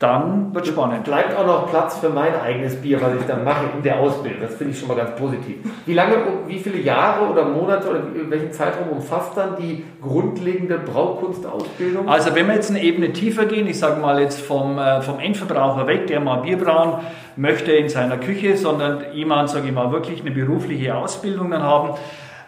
dann 0.00 0.54
wird 0.54 0.66
spannend. 0.66 1.04
Bleibt 1.04 1.36
auch 1.36 1.44
noch 1.44 1.68
Platz 1.68 1.98
für 1.98 2.08
mein 2.08 2.32
eigenes 2.34 2.74
Bier, 2.76 3.02
was 3.02 3.20
ich 3.20 3.26
dann 3.26 3.44
mache 3.44 3.66
in 3.76 3.82
der 3.82 4.00
Ausbildung. 4.00 4.40
Das 4.40 4.54
finde 4.54 4.72
ich 4.72 4.78
schon 4.78 4.88
mal 4.88 4.96
ganz 4.96 5.14
positiv. 5.14 5.58
Wie 5.84 5.92
lange, 5.92 6.14
wie 6.46 6.58
viele 6.58 6.78
Jahre 6.78 7.30
oder 7.30 7.44
Monate 7.44 7.90
oder 7.90 8.00
welchen 8.30 8.50
Zeitraum 8.50 8.88
umfasst 8.88 9.36
dann 9.36 9.56
die 9.56 9.84
grundlegende 10.00 10.78
Braukunstausbildung? 10.78 12.08
Also 12.08 12.34
wenn 12.34 12.46
wir 12.46 12.54
jetzt 12.54 12.70
eine 12.70 12.82
Ebene 12.82 13.12
tiefer 13.12 13.44
gehen, 13.44 13.66
ich 13.66 13.78
sage 13.78 14.00
mal 14.00 14.22
jetzt 14.22 14.40
vom, 14.40 14.78
äh, 14.78 15.02
vom 15.02 15.20
Endverbraucher 15.20 15.86
weg, 15.86 16.06
der 16.06 16.20
mal 16.20 16.36
Bier 16.36 16.56
brauen 16.56 16.94
möchte 17.36 17.72
in 17.72 17.90
seiner 17.90 18.16
Küche, 18.16 18.56
sondern 18.56 19.04
jemand, 19.12 19.50
sage 19.50 19.68
ich 19.68 19.74
mal, 19.74 19.92
wirklich 19.92 20.22
eine 20.22 20.30
berufliche 20.30 20.94
Ausbildung 20.94 21.50
dann 21.50 21.62
haben, 21.62 21.98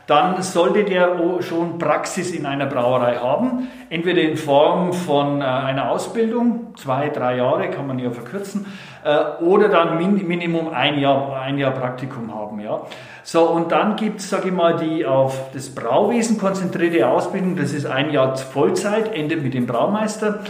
dann 0.07 0.43
sollte 0.43 0.85
der 0.85 1.17
schon 1.41 1.79
Praxis 1.79 2.33
in 2.33 2.47
einer 2.47 2.67
Brauerei 2.67 3.17
haben, 3.17 3.69
entweder 3.89 4.23
in 4.23 4.37
Form 4.37 4.93
von 4.93 5.41
äh, 5.41 5.45
einer 5.45 5.91
Ausbildung, 5.91 6.75
zwei, 6.77 7.09
drei 7.09 7.37
Jahre 7.37 7.71
kann 7.71 7.87
man 7.87 7.99
ja 7.99 8.11
verkürzen, 8.11 8.67
äh, 9.05 9.43
oder 9.43 9.69
dann 9.69 9.99
Minimum 9.99 10.69
ein 10.69 10.99
Jahr, 10.99 11.41
ein 11.41 11.59
Jahr 11.59 11.73
Praktikum 11.73 12.35
haben. 12.35 12.61
Ja. 12.61 12.83
So, 13.23 13.45
und 13.45 13.71
dann 13.71 13.97
gibt 13.97 14.21
es, 14.21 14.31
sage 14.31 14.49
ich 14.49 14.55
mal, 14.55 14.77
die 14.77 15.07
auf 15.07 15.53
das 15.53 15.75
Brauwesen 15.75 16.39
konzentrierte 16.39 17.07
Ausbildung, 17.07 17.57
das 17.57 17.73
ist 17.73 17.87
ein 17.87 18.11
Jahr 18.11 18.37
Vollzeit, 18.37 19.15
endet 19.15 19.43
mit 19.43 19.55
dem 19.55 19.67
Braumeister. 19.67 20.41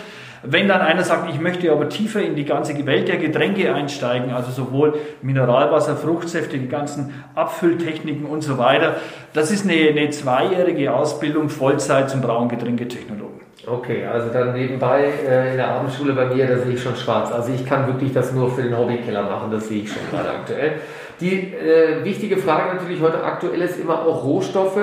Wenn 0.44 0.66
dann 0.66 0.80
einer 0.80 1.04
sagt, 1.04 1.30
ich 1.32 1.40
möchte 1.40 1.70
aber 1.70 1.88
tiefer 1.88 2.20
in 2.20 2.34
die 2.34 2.44
ganze 2.44 2.74
Welt 2.84 3.06
der 3.06 3.18
Getränke 3.18 3.72
einsteigen, 3.72 4.32
also 4.32 4.50
sowohl 4.50 4.94
Mineralwasser, 5.22 5.96
Fruchtsäfte, 5.96 6.58
die 6.58 6.68
ganzen 6.68 7.14
Abfülltechniken 7.36 8.26
und 8.26 8.42
so 8.42 8.58
weiter, 8.58 8.96
das 9.34 9.52
ist 9.52 9.68
eine, 9.68 9.88
eine 9.88 10.10
zweijährige 10.10 10.92
Ausbildung 10.92 11.48
Vollzeit 11.48 12.10
zum 12.10 12.22
Braungetränketechnologen. 12.22 13.40
Okay, 13.64 14.04
also 14.04 14.32
dann 14.32 14.54
nebenbei 14.54 15.04
äh, 15.28 15.52
in 15.52 15.56
der 15.56 15.68
Abendschule 15.68 16.14
bei 16.14 16.34
mir, 16.34 16.48
da 16.48 16.58
sehe 16.58 16.74
ich 16.74 16.82
schon 16.82 16.96
schwarz. 16.96 17.30
Also 17.30 17.52
ich 17.52 17.64
kann 17.64 17.86
wirklich 17.86 18.12
das 18.12 18.32
nur 18.32 18.50
für 18.50 18.62
den 18.62 18.76
Hobbykeller 18.76 19.22
machen, 19.22 19.52
das 19.52 19.68
sehe 19.68 19.82
ich 19.82 19.92
schon 19.92 20.02
gerade 20.10 20.30
aktuell. 20.40 20.72
Die 21.20 21.54
äh, 21.54 22.04
wichtige 22.04 22.36
Frage 22.36 22.74
natürlich 22.74 23.00
heute 23.00 23.22
aktuell 23.22 23.62
ist 23.62 23.78
immer 23.78 24.04
auch 24.04 24.24
Rohstoffe 24.24 24.80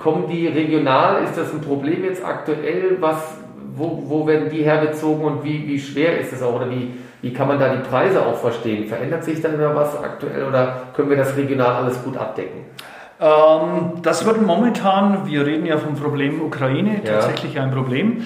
kommen 0.00 0.28
die 0.28 0.48
regional? 0.48 1.22
Ist 1.22 1.36
das 1.36 1.52
ein 1.52 1.60
Problem 1.60 2.04
jetzt 2.04 2.24
aktuell? 2.24 2.96
Was, 3.00 3.38
wo, 3.80 4.02
wo 4.06 4.26
werden 4.26 4.50
die 4.50 4.62
hergezogen 4.62 5.24
und 5.24 5.44
wie, 5.44 5.66
wie 5.66 5.80
schwer 5.80 6.20
ist 6.20 6.32
es 6.32 6.42
auch? 6.42 6.54
Oder 6.54 6.70
wie, 6.70 6.92
wie 7.22 7.32
kann 7.32 7.48
man 7.48 7.58
da 7.58 7.74
die 7.74 7.82
Preise 7.82 8.24
auch 8.24 8.36
verstehen? 8.36 8.86
Verändert 8.86 9.24
sich 9.24 9.40
da 9.40 9.48
immer 9.48 9.74
was 9.74 9.96
aktuell 10.02 10.44
oder 10.44 10.82
können 10.94 11.10
wir 11.10 11.16
das 11.16 11.36
regional 11.36 11.82
alles 11.82 12.02
gut 12.04 12.16
abdecken? 12.16 12.66
Ähm, 13.20 14.02
das 14.02 14.24
wird 14.24 14.40
momentan, 14.40 15.26
wir 15.26 15.44
reden 15.44 15.66
ja 15.66 15.78
vom 15.78 15.94
Problem 15.94 16.40
Ukraine, 16.40 17.00
ja. 17.04 17.14
tatsächlich 17.14 17.58
ein 17.58 17.70
Problem. 17.70 18.24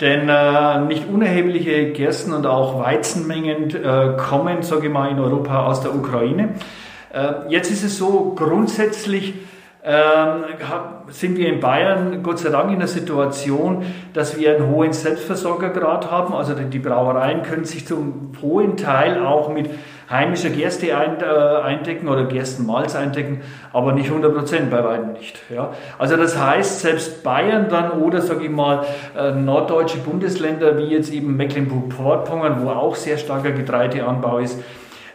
Denn 0.00 0.28
äh, 0.28 0.80
nicht 0.80 1.08
unerhebliche 1.08 1.92
Gersten- 1.92 2.32
und 2.32 2.46
auch 2.46 2.80
Weizenmengen 2.80 3.70
äh, 3.70 4.16
kommen, 4.16 4.62
sage 4.62 4.86
ich 4.86 4.92
mal, 4.92 5.10
in 5.10 5.20
Europa 5.20 5.66
aus 5.66 5.80
der 5.80 5.94
Ukraine. 5.94 6.54
Äh, 7.12 7.50
jetzt 7.50 7.70
ist 7.70 7.84
es 7.84 7.98
so, 7.98 8.34
grundsätzlich 8.34 9.34
sind 11.08 11.36
wir 11.36 11.48
in 11.48 11.58
Bayern 11.58 12.22
Gott 12.22 12.38
sei 12.38 12.50
Dank 12.50 12.70
in 12.70 12.78
der 12.78 12.86
Situation, 12.86 13.84
dass 14.14 14.38
wir 14.38 14.54
einen 14.54 14.68
hohen 14.68 14.92
Selbstversorgergrad 14.92 16.08
haben. 16.08 16.34
Also 16.34 16.54
die 16.54 16.78
Brauereien 16.78 17.42
können 17.42 17.64
sich 17.64 17.84
zum 17.84 18.30
hohen 18.40 18.76
Teil 18.76 19.24
auch 19.26 19.52
mit 19.52 19.68
heimischer 20.08 20.50
Gerste 20.50 20.88
äh, 20.88 20.92
eindecken 20.92 22.08
oder 22.08 22.26
Gerstenmalz 22.26 22.94
eindecken, 22.94 23.40
aber 23.72 23.92
nicht 23.92 24.08
100 24.08 24.34
Prozent, 24.34 24.70
bei 24.70 24.84
weitem 24.84 25.14
nicht. 25.14 25.40
Ja. 25.50 25.72
Also 25.98 26.16
das 26.16 26.38
heißt, 26.38 26.80
selbst 26.80 27.24
Bayern 27.24 27.68
dann 27.68 27.92
oder, 27.92 28.20
sage 28.20 28.44
ich 28.44 28.50
mal, 28.50 28.84
äh, 29.18 29.32
norddeutsche 29.32 29.98
Bundesländer 29.98 30.76
wie 30.78 30.88
jetzt 30.88 31.12
eben 31.12 31.36
Mecklenburg-Vorpommern, 31.36 32.62
wo 32.62 32.70
auch 32.70 32.94
sehr 32.94 33.16
starker 33.16 33.52
Getreideanbau 33.52 34.38
ist, 34.38 34.60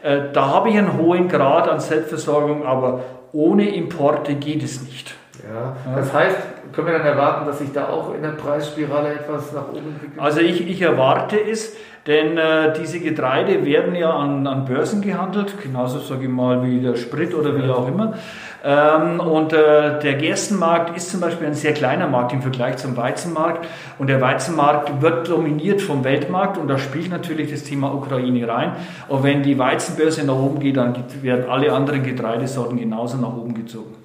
äh, 0.04 0.22
da 0.34 0.48
habe 0.48 0.70
ich 0.70 0.78
einen 0.78 0.98
hohen 0.98 1.28
Grad 1.28 1.70
an 1.70 1.80
Selbstversorgung, 1.80 2.66
aber 2.66 3.02
ohne 3.38 3.70
Importe 3.70 4.34
geht 4.34 4.64
es 4.64 4.82
nicht. 4.82 5.14
Ja, 5.48 5.76
das 5.96 6.12
heißt, 6.12 6.38
können 6.74 6.88
wir 6.88 6.98
dann 6.98 7.06
erwarten, 7.06 7.46
dass 7.46 7.60
sich 7.60 7.72
da 7.72 7.88
auch 7.88 8.16
in 8.16 8.24
der 8.24 8.32
Preisspirale 8.32 9.14
etwas 9.14 9.54
nach 9.54 9.70
oben 9.70 9.92
entwickelt? 9.94 10.20
Also 10.20 10.40
ich, 10.40 10.68
ich 10.68 10.82
erwarte 10.82 11.40
es, 11.40 11.76
denn 12.08 12.38
äh, 12.38 12.74
diese 12.80 13.02
Getreide 13.02 13.66
werden 13.66 13.94
ja 13.94 14.12
an, 14.12 14.48
an 14.48 14.64
Börsen 14.64 15.02
gehandelt, 15.02 15.56
genauso 15.62 16.00
sage 16.00 16.24
ich 16.24 16.30
mal 16.30 16.64
wie 16.64 16.80
der 16.80 16.96
Sprit 16.96 17.36
oder 17.36 17.62
wie 17.62 17.70
auch 17.70 17.88
immer. 17.88 18.14
Ähm, 18.64 19.20
und 19.20 19.52
äh, 19.52 20.00
der 20.00 20.14
Gerstenmarkt 20.16 20.96
ist 20.96 21.12
zum 21.12 21.20
Beispiel 21.20 21.48
ein 21.48 21.54
sehr 21.54 21.74
kleiner 21.74 22.08
Markt 22.08 22.32
im 22.32 22.42
Vergleich 22.42 22.78
zum 22.78 22.96
Weizenmarkt. 22.96 23.68
Und 24.00 24.08
der 24.08 24.22
Weizenmarkt 24.22 25.02
wird 25.02 25.30
dominiert 25.30 25.82
vom 25.82 26.04
Weltmarkt 26.06 26.58
und 26.58 26.70
da 26.70 26.78
spielt 26.78 27.10
natürlich 27.12 27.52
das 27.52 27.64
Thema 27.64 27.94
Ukraine 27.94 28.48
rein. 28.48 28.72
Und 29.10 29.24
wenn 29.24 29.44
die 29.44 29.60
Weizenbörse 29.60 30.26
nach 30.26 30.36
oben 30.36 30.60
geht, 30.60 30.78
dann 30.78 30.96
werden 31.22 31.50
alle 31.50 31.74
anderen 31.74 32.04
Getreidesorten 32.04 32.80
genauso 32.80 33.18
nach 33.18 33.36
oben 33.36 33.54
gezogen. 33.54 33.96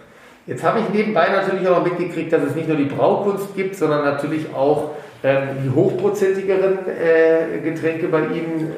Jetzt 0.44 0.64
habe 0.64 0.80
ich 0.80 0.88
nebenbei 0.88 1.28
natürlich 1.28 1.68
auch 1.68 1.84
mitgekriegt, 1.84 2.32
dass 2.32 2.42
es 2.42 2.56
nicht 2.56 2.66
nur 2.66 2.76
die 2.76 2.86
Braukunst 2.86 3.54
gibt, 3.54 3.76
sondern 3.76 4.04
natürlich 4.04 4.52
auch 4.52 4.90
die 5.22 5.70
hochprozentigeren 5.74 6.78
äh, 6.86 7.58
Getränke 7.60 8.08
bei 8.08 8.22
Ihnen 8.22 8.72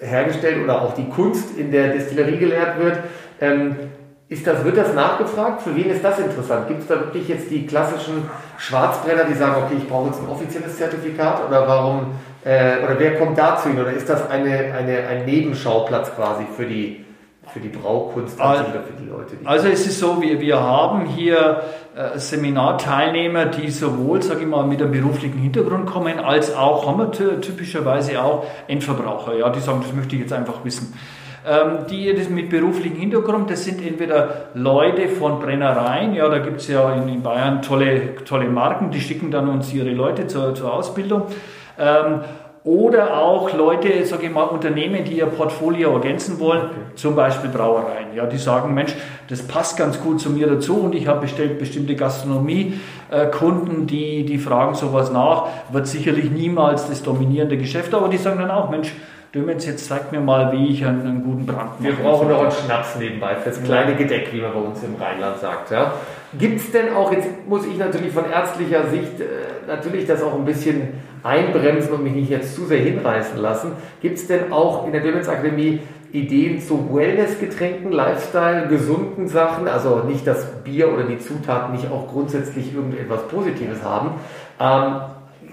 hergestellt 0.00 0.62
oder 0.62 0.82
auch 0.82 0.94
die 0.94 1.08
Kunst 1.08 1.58
in 1.58 1.72
der 1.72 1.92
Destillerie 1.92 2.36
gelehrt 2.36 2.78
wird. 2.78 2.98
Ähm, 3.40 3.76
ist 4.28 4.46
das, 4.46 4.64
wird 4.64 4.76
das 4.76 4.92
nachgefragt? 4.92 5.62
Für 5.62 5.74
wen 5.76 5.88
ist 5.88 6.04
das 6.04 6.18
interessant? 6.18 6.66
Gibt 6.66 6.82
es 6.82 6.88
da 6.88 6.96
wirklich 6.96 7.28
jetzt 7.28 7.48
die 7.48 7.64
klassischen 7.64 8.28
Schwarzbrenner, 8.58 9.24
die 9.24 9.34
sagen, 9.34 9.62
okay, 9.64 9.76
ich 9.78 9.88
brauche 9.88 10.08
jetzt 10.08 10.20
ein 10.20 10.28
offizielles 10.28 10.76
Zertifikat 10.76 11.46
oder 11.46 11.66
warum, 11.66 12.06
äh, 12.44 12.84
oder 12.84 12.98
wer 12.98 13.14
kommt 13.16 13.38
dazu 13.38 13.68
hin? 13.68 13.80
Oder 13.80 13.92
ist 13.92 14.08
das 14.08 14.28
eine, 14.28 14.74
eine, 14.74 15.06
ein 15.06 15.24
Nebenschauplatz 15.26 16.14
quasi 16.16 16.44
für 16.56 16.66
die, 16.66 17.05
für 17.52 17.60
die 17.60 17.68
Braukunst 17.68 18.40
also, 18.40 18.64
oder 18.64 18.82
für 18.82 18.92
die 19.00 19.08
Leute? 19.08 19.36
Die 19.36 19.46
also 19.46 19.68
es 19.68 19.86
ist 19.86 19.98
so, 19.98 20.20
wir, 20.20 20.40
wir 20.40 20.60
haben 20.60 21.06
hier 21.06 21.62
äh, 21.94 22.18
Seminarteilnehmer, 22.18 23.46
die 23.46 23.70
sowohl, 23.70 24.22
sage 24.22 24.40
ich 24.42 24.46
mal, 24.46 24.66
mit 24.66 24.82
einem 24.82 24.92
beruflichen 24.92 25.38
Hintergrund 25.38 25.86
kommen, 25.86 26.18
als 26.18 26.54
auch, 26.54 26.86
haben 26.86 26.98
wir 26.98 27.40
typischerweise 27.40 28.22
auch 28.22 28.44
Endverbraucher, 28.68 29.36
ja, 29.36 29.50
die 29.50 29.60
sagen, 29.60 29.80
das 29.82 29.92
möchte 29.94 30.16
ich 30.16 30.22
jetzt 30.22 30.32
einfach 30.32 30.64
wissen. 30.64 30.94
Ähm, 31.48 31.86
die 31.88 32.12
das 32.12 32.28
mit 32.28 32.50
beruflichem 32.50 32.98
Hintergrund, 32.98 33.48
das 33.50 33.64
sind 33.64 33.80
entweder 33.80 34.48
Leute 34.54 35.06
von 35.06 35.38
Brennereien, 35.38 36.12
ja, 36.12 36.28
da 36.28 36.40
gibt 36.40 36.60
es 36.60 36.66
ja 36.66 36.92
in, 36.94 37.08
in, 37.08 37.22
Bayern 37.22 37.62
tolle, 37.62 38.16
tolle 38.24 38.48
Marken, 38.48 38.90
die 38.90 39.00
schicken 39.00 39.30
dann 39.30 39.48
uns 39.48 39.72
ihre 39.72 39.90
Leute 39.90 40.26
zur, 40.26 40.56
zur 40.56 40.74
Ausbildung. 40.74 41.26
Ähm, 41.78 42.22
oder 42.66 43.16
auch 43.16 43.52
Leute, 43.56 44.04
sage 44.04 44.26
ich 44.26 44.32
mal, 44.32 44.42
Unternehmen, 44.42 45.04
die 45.04 45.18
ihr 45.18 45.26
Portfolio 45.26 45.94
ergänzen 45.94 46.40
wollen, 46.40 46.62
okay. 46.64 46.74
zum 46.96 47.14
Beispiel 47.14 47.48
Brauereien. 47.48 48.08
Ja, 48.16 48.26
die 48.26 48.38
sagen, 48.38 48.74
Mensch, 48.74 48.92
das 49.28 49.42
passt 49.42 49.76
ganz 49.76 50.00
gut 50.00 50.20
zu 50.20 50.30
mir 50.30 50.48
dazu 50.48 50.80
und 50.80 50.92
ich 50.96 51.06
habe 51.06 51.20
bestellt 51.20 51.60
bestimmte 51.60 51.94
Gastronomie-Kunden, 51.94 53.86
die, 53.86 54.26
die 54.26 54.38
fragen 54.38 54.74
sowas 54.74 55.12
nach. 55.12 55.46
Wird 55.70 55.86
sicherlich 55.86 56.28
niemals 56.32 56.88
das 56.88 57.04
dominierende 57.04 57.56
Geschäft, 57.56 57.94
aber 57.94 58.08
die 58.08 58.16
sagen 58.16 58.40
dann 58.40 58.50
auch, 58.50 58.68
Mensch, 58.68 58.92
Dömenz, 59.32 59.64
jetzt 59.66 59.86
zeig 59.86 60.10
mir 60.10 60.20
mal, 60.20 60.50
wie 60.50 60.66
ich 60.68 60.84
einen, 60.84 61.02
einen 61.02 61.22
guten 61.22 61.46
Brand 61.46 61.80
mache. 61.80 61.84
Wir 61.84 61.92
brauchen 61.92 62.28
noch 62.28 62.42
einen 62.42 62.50
Schnaps 62.50 62.96
nebenbei, 62.96 63.36
fürs 63.36 63.62
kleine 63.62 63.94
Gedeck, 63.94 64.32
wie 64.32 64.40
man 64.40 64.52
bei 64.52 64.60
uns 64.60 64.82
im 64.82 64.96
Rheinland 64.96 65.38
sagt. 65.38 65.70
Ja. 65.70 65.92
Gibt 66.36 66.58
es 66.58 66.72
denn 66.72 66.92
auch, 66.94 67.12
jetzt 67.12 67.28
muss 67.46 67.64
ich 67.64 67.78
natürlich 67.78 68.12
von 68.12 68.24
ärztlicher 68.28 68.88
Sicht 68.88 69.20
äh, 69.20 69.24
natürlich 69.68 70.06
das 70.06 70.22
auch 70.22 70.34
ein 70.34 70.44
bisschen 70.44 70.88
einbremsen 71.22 71.92
und 71.92 72.04
mich 72.04 72.14
nicht 72.14 72.30
jetzt 72.30 72.54
zu 72.54 72.66
sehr 72.66 72.78
hinreißen 72.78 73.38
lassen. 73.38 73.72
Gibt 74.00 74.18
es 74.18 74.26
denn 74.26 74.52
auch 74.52 74.86
in 74.86 74.92
der 74.92 75.00
Dömenz 75.00 75.28
Akademie 75.28 75.80
Ideen 76.12 76.60
zu 76.60 76.94
Wellness-Getränken, 76.94 77.92
Lifestyle, 77.92 78.68
gesunden 78.68 79.28
Sachen? 79.28 79.68
Also 79.68 80.02
nicht, 80.06 80.26
dass 80.26 80.46
Bier 80.64 80.92
oder 80.92 81.04
die 81.04 81.18
Zutaten 81.18 81.74
nicht 81.74 81.90
auch 81.90 82.08
grundsätzlich 82.08 82.74
irgendetwas 82.74 83.26
Positives 83.28 83.82
haben. 83.82 84.12
Ähm, 84.60 85.00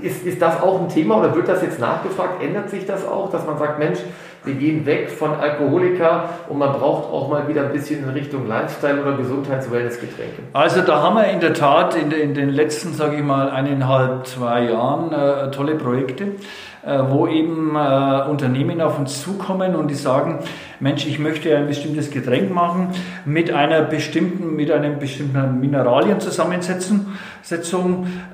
ist, 0.01 0.25
ist 0.25 0.41
das 0.41 0.61
auch 0.61 0.81
ein 0.81 0.89
Thema 0.89 1.17
oder 1.17 1.35
wird 1.35 1.47
das 1.47 1.61
jetzt 1.61 1.79
nachgefragt? 1.79 2.43
Ändert 2.43 2.69
sich 2.69 2.85
das 2.85 3.05
auch, 3.07 3.29
dass 3.29 3.45
man 3.45 3.57
sagt, 3.57 3.79
Mensch, 3.79 3.99
wir 4.45 4.55
gehen 4.55 4.85
weg 4.85 5.09
von 5.09 5.31
Alkoholiker 5.31 6.29
und 6.49 6.57
man 6.57 6.73
braucht 6.73 7.11
auch 7.11 7.29
mal 7.29 7.47
wieder 7.47 7.63
ein 7.63 7.71
bisschen 7.71 8.03
in 8.03 8.09
Richtung 8.09 8.47
Lifestyle 8.47 9.01
oder 9.01 9.15
Gesundheits-Wellness-Getränke. 9.17 10.43
Also 10.51 10.81
da 10.81 11.01
haben 11.01 11.15
wir 11.15 11.29
in 11.29 11.39
der 11.39 11.53
Tat 11.53 11.95
in, 11.95 12.11
in 12.11 12.33
den 12.33 12.49
letzten, 12.49 12.93
sage 12.93 13.15
ich 13.17 13.23
mal, 13.23 13.49
eineinhalb, 13.49 14.27
zwei 14.27 14.65
Jahren 14.65 15.13
äh, 15.13 15.51
tolle 15.51 15.75
Projekte, 15.75 16.35
äh, 16.85 16.99
wo 17.09 17.27
eben 17.27 17.75
äh, 17.75 18.23
Unternehmen 18.29 18.81
auf 18.81 18.99
uns 18.99 19.21
zukommen 19.21 19.75
und 19.75 19.89
die 19.89 19.95
sagen, 19.95 20.39
Mensch, 20.81 21.07
ich 21.07 21.19
möchte 21.19 21.55
ein 21.55 21.67
bestimmtes 21.67 22.11
Getränk 22.11 22.53
machen 22.53 22.89
mit 23.23 23.53
einer 23.53 23.83
bestimmten, 23.83 24.57
mit 24.57 24.71
einem 24.71 24.99
bestimmten 24.99 25.61
Mineralienzusammensetzung. 25.61 27.05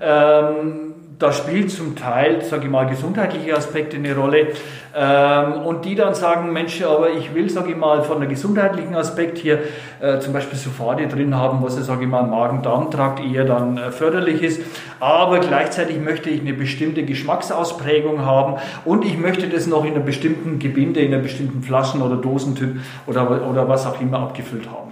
Ähm, 0.01 0.88
da 1.19 1.33
spielt 1.33 1.69
zum 1.69 1.97
Teil, 1.97 2.41
sage 2.45 2.63
ich 2.63 2.71
mal, 2.71 2.87
gesundheitliche 2.87 3.55
Aspekte 3.55 3.97
eine 3.97 4.15
Rolle. 4.15 4.47
Ähm, 4.95 5.65
und 5.65 5.83
die 5.83 5.93
dann 5.93 6.15
sagen, 6.15 6.53
Mensch, 6.53 6.81
aber 6.81 7.11
ich 7.11 7.35
will, 7.35 7.49
sage 7.49 7.71
ich 7.71 7.75
mal, 7.75 8.03
von 8.03 8.21
der 8.21 8.29
gesundheitlichen 8.29 8.95
Aspekt 8.95 9.37
hier 9.37 9.59
äh, 9.99 10.19
zum 10.19 10.31
Beispiel 10.31 10.57
Sulfate 10.57 11.07
drin 11.07 11.35
haben, 11.35 11.61
was 11.61 11.75
ja, 11.75 11.83
sage 11.83 12.03
ich 12.05 12.09
mal, 12.09 12.23
Magen-Darm-Trakt 12.23 13.19
eher 13.19 13.43
dann 13.43 13.77
äh, 13.77 13.91
förderlich 13.91 14.41
ist. 14.41 14.61
Aber 15.01 15.39
gleichzeitig 15.39 15.99
möchte 15.99 16.29
ich 16.29 16.39
eine 16.39 16.53
bestimmte 16.53 17.03
Geschmacksausprägung 17.03 18.25
haben 18.25 18.55
und 18.85 19.03
ich 19.03 19.17
möchte 19.17 19.49
das 19.49 19.67
noch 19.67 19.83
in 19.83 19.95
einem 19.95 20.05
bestimmten 20.05 20.57
Gebinde, 20.57 21.01
in 21.01 21.13
einem 21.13 21.23
bestimmten 21.23 21.61
Flaschen- 21.61 22.01
oder 22.01 22.15
Dosentyp 22.15 22.79
oder, 23.07 23.45
oder 23.47 23.67
was 23.67 23.85
auch 23.85 23.99
immer 23.99 24.19
abgefüllt 24.19 24.69
haben. 24.69 24.91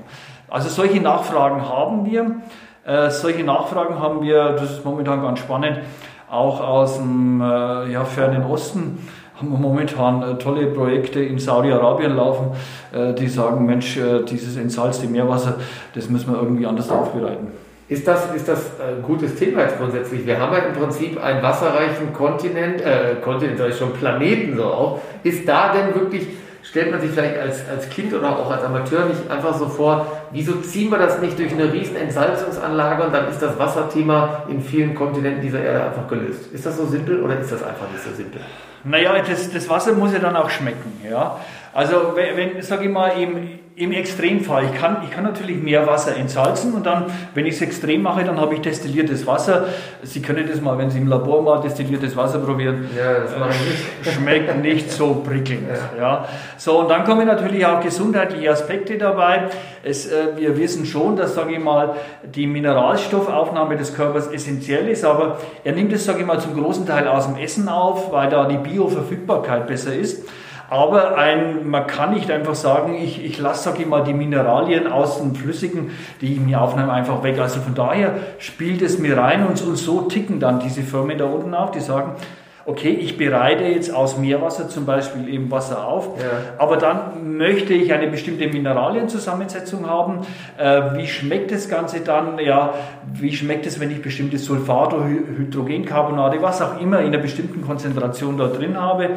Also 0.50 0.68
solche 0.68 1.00
Nachfragen 1.00 1.68
haben 1.68 2.06
wir. 2.06 2.36
Äh, 2.86 3.10
solche 3.12 3.44
Nachfragen 3.44 4.00
haben 4.00 4.22
wir, 4.22 4.52
das 4.52 4.72
ist 4.72 4.86
momentan 4.86 5.22
ganz 5.22 5.40
spannend, 5.40 5.80
auch 6.30 6.60
aus 6.62 6.98
dem 6.98 7.42
äh, 7.42 7.92
ja, 7.92 8.04
fernen 8.04 8.44
Osten 8.44 9.00
haben 9.36 9.52
wir 9.52 9.58
momentan 9.58 10.24
äh, 10.24 10.38
tolle 10.38 10.68
Projekte 10.68 11.22
in 11.22 11.38
Saudi-Arabien 11.38 12.16
laufen, 12.16 12.52
äh, 12.92 13.14
die 13.14 13.28
sagen, 13.28 13.66
Mensch, 13.66 13.98
äh, 13.98 14.24
dieses 14.24 14.58
entsalzte 14.58 15.08
Meerwasser, 15.08 15.56
das 15.94 16.10
müssen 16.10 16.34
wir 16.34 16.42
irgendwie 16.42 16.66
anders 16.66 16.90
aufbereiten. 16.90 17.48
Ist 17.90 18.06
das, 18.06 18.36
ist 18.36 18.48
das 18.50 18.82
ein 18.82 19.02
gutes 19.02 19.36
Thema 19.36 19.62
jetzt 19.62 19.78
grundsätzlich? 19.78 20.26
Wir 20.26 20.38
haben 20.40 20.54
ja 20.54 20.60
im 20.60 20.74
Prinzip 20.74 21.24
einen 21.24 21.42
wasserreichen 21.42 22.12
Kontinent, 22.12 22.82
äh, 22.82 23.16
Kontinent 23.24 23.58
sage 23.60 23.70
ich 23.70 23.78
schon, 23.78 23.94
Planeten 23.94 24.58
so 24.58 24.66
auch. 24.66 25.00
Ist 25.24 25.48
da 25.48 25.72
denn 25.72 25.96
wirklich 25.96 26.28
stellt 26.70 26.92
man 26.92 27.00
sich 27.00 27.12
vielleicht 27.12 27.38
als, 27.38 27.68
als 27.70 27.90
Kind 27.90 28.14
oder 28.14 28.38
auch 28.38 28.52
als 28.52 28.64
Amateur 28.64 29.06
nicht 29.06 29.30
einfach 29.30 29.58
so 29.58 29.68
vor, 29.68 30.06
wieso 30.32 30.56
ziehen 30.56 30.92
wir 30.92 30.98
das 30.98 31.22
nicht 31.22 31.40
durch 31.40 31.54
eine 31.54 31.72
riesen 31.72 31.96
Entsalzungsanlage 31.96 33.04
und 33.04 33.14
dann 33.14 33.30
ist 33.30 33.42
das 33.42 33.58
Wasserthema 33.58 34.44
in 34.50 34.62
vielen 34.62 34.94
Kontinenten 34.94 35.42
dieser 35.42 35.62
Erde 35.62 35.86
einfach 35.86 36.08
gelöst. 36.08 36.52
Ist 36.54 36.66
das 36.66 36.78
so 36.78 36.86
simpel 36.86 37.22
oder 37.22 37.40
ist 37.40 37.52
das 37.52 37.64
einfach 37.64 37.90
nicht 37.92 38.04
so 38.04 38.12
simpel? 38.14 38.42
Naja, 38.84 39.22
das, 39.22 39.52
das 39.52 39.70
Wasser 39.70 39.94
muss 39.94 40.14
ja 40.14 40.20
dann 40.20 40.36
auch 40.36 40.50
schmecken. 40.50 41.02
Ja? 41.10 41.40
Also 41.74 42.14
wenn, 42.16 42.62
sage 42.62 42.86
ich 42.86 42.92
mal, 42.92 43.10
im, 43.10 43.60
im 43.78 43.92
Extremfall, 43.92 44.66
ich 44.66 44.74
kann, 44.74 44.98
ich 45.04 45.12
kann 45.12 45.24
natürlich 45.24 45.62
mehr 45.62 45.86
Wasser 45.86 46.18
entsalzen 46.18 46.74
und 46.74 46.88
dann, 46.88 47.06
wenn 47.36 47.46
ich 47.46 47.54
es 47.54 47.62
extrem 47.62 48.02
mache, 48.02 48.24
dann 48.24 48.42
habe 48.42 48.56
ich 48.56 48.62
destilliertes 48.62 49.28
Wasser. 49.28 49.68
Sie 50.02 50.20
können 50.20 50.50
das 50.52 50.62
mal, 50.62 50.80
wenn 50.80 50.90
Sie 50.90 50.98
im 50.98 51.08
Labor 51.08 51.44
mal 51.44 51.62
destilliertes 51.62 52.16
Wasser 52.16 52.40
probieren, 52.40 52.90
ja, 52.98 53.20
das 53.20 53.34
nicht. 54.04 54.16
schmeckt 54.16 54.64
nicht 54.64 54.92
so 54.92 55.22
prickelnd. 55.24 55.68
Ja. 55.96 56.02
ja. 56.02 56.28
So, 56.58 56.80
und 56.80 56.90
dann 56.90 57.04
kommen 57.04 57.28
natürlich 57.28 57.68
auch 57.68 57.80
gesundheitliche 57.80 58.50
Aspekte 58.50 58.98
dabei. 58.98 59.50
Es, 59.84 60.12
äh, 60.12 60.36
wir 60.36 60.58
wissen 60.58 60.88
schon, 60.88 61.16
dass, 61.16 61.36
sage 61.36 61.54
ich 61.54 61.60
mal, 61.60 61.98
die 62.24 62.48
Mineralstoffaufnahme 62.48 63.78
des 63.78 63.94
Körpers 63.94 64.26
essentiell 64.26 64.90
ist, 64.90 65.06
aber 65.06 65.38
er 65.64 65.74
nimmt 65.74 65.94
es, 65.94 66.04
sage 66.04 66.22
ich 66.22 66.26
mal, 66.26 66.40
zum 66.40 66.60
großen 66.60 66.88
Teil 66.88 67.08
aus 67.08 67.28
dem 67.28 67.38
Essen 67.38 67.70
auf, 67.70 68.12
weil 68.12 68.32
da 68.32 68.48
die 68.48 68.58
Bioverfügbarkeit 68.58 69.68
besser 69.68 69.94
ist. 69.94 70.24
Aber 70.70 71.18
ein, 71.18 71.70
man 71.70 71.88
kann 71.88 72.14
nicht 72.14 72.30
einfach 72.30 72.56
sagen, 72.56 72.96
ich, 72.96 73.24
ich 73.24 73.38
lasse, 73.38 73.64
sage 73.64 73.84
ich 73.84 73.88
mal, 73.88 74.04
die 74.04 74.14
Mineralien 74.14 74.88
aus 74.88 75.20
dem 75.20 75.34
Flüssigen, 75.34 75.92
die 76.20 76.34
ich 76.34 76.40
mir 76.40 76.62
aufnehme, 76.62 76.92
einfach 76.92 77.24
weg. 77.24 77.40
Also 77.40 77.62
von 77.62 77.74
daher 77.74 78.16
spielt 78.40 78.82
es 78.82 79.00
mir 79.00 79.18
rein 79.18 79.48
und, 79.48 79.62
und 79.62 79.78
so 79.78 80.02
ticken 80.02 80.40
dann 80.42 80.60
diese 80.60 80.82
Firmen 80.82 81.18
da 81.18 81.26
unten 81.26 81.54
auch, 81.54 81.72
die 81.72 81.80
sagen, 81.80 82.16
okay, 82.68 82.90
ich 82.90 83.18
bereite 83.18 83.64
jetzt 83.64 83.94
aus 83.94 84.18
Meerwasser 84.18 84.68
zum 84.68 84.86
Beispiel 84.86 85.30
eben 85.34 85.50
Wasser 85.50 85.88
auf, 85.88 86.20
ja. 86.20 86.26
aber 86.58 86.76
dann 86.76 87.38
möchte 87.38 87.74
ich 87.74 87.94
eine 87.94 88.08
bestimmte 88.08 88.46
Mineralienzusammensetzung 88.50 89.90
haben. 89.90 90.20
Äh, 90.58 90.98
wie 90.98 91.08
schmeckt 91.08 91.52
das 91.52 91.70
Ganze 91.70 92.02
dann? 92.02 92.38
Ja, 92.40 92.74
wie 93.14 93.34
schmeckt 93.34 93.66
es, 93.66 93.80
wenn 93.80 93.90
ich 93.90 94.02
bestimmte 94.02 94.38
Sulfato, 94.38 95.02
Hydrogencarbonate, 95.02 96.42
was 96.42 96.62
auch 96.62 96.80
immer 96.82 97.00
in 97.00 97.08
einer 97.08 97.20
bestimmten 97.20 97.62
Konzentration 97.62 98.38
da 98.38 98.48
drin 98.48 98.80
habe? 98.80 99.12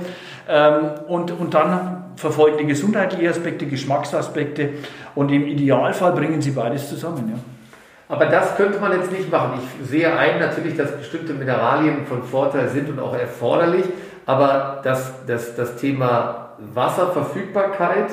Ähm, 0.48 0.74
und, 1.08 1.32
und 1.32 1.52
dann 1.52 2.04
verfolgen 2.14 2.58
die 2.58 2.66
gesundheitlichen 2.66 3.26
Aspekte, 3.26 3.66
Geschmacksaspekte 3.66 4.70
und 5.16 5.32
im 5.32 5.48
Idealfall 5.48 6.12
bringen 6.12 6.40
sie 6.40 6.52
beides 6.52 6.88
zusammen. 6.88 7.32
Ja. 7.34 7.59
Aber 8.10 8.26
das 8.26 8.56
könnte 8.56 8.80
man 8.80 8.90
jetzt 8.90 9.12
nicht 9.12 9.30
machen. 9.30 9.60
Ich 9.62 9.88
sehe 9.88 10.12
ein 10.12 10.40
natürlich, 10.40 10.76
dass 10.76 10.90
bestimmte 10.96 11.32
Mineralien 11.32 12.06
von 12.06 12.24
Vorteil 12.24 12.68
sind 12.68 12.90
und 12.90 12.98
auch 12.98 13.14
erforderlich, 13.14 13.84
aber 14.26 14.80
das, 14.82 15.12
das, 15.28 15.54
das 15.54 15.76
Thema 15.76 16.56
Wasserverfügbarkeit, 16.74 18.10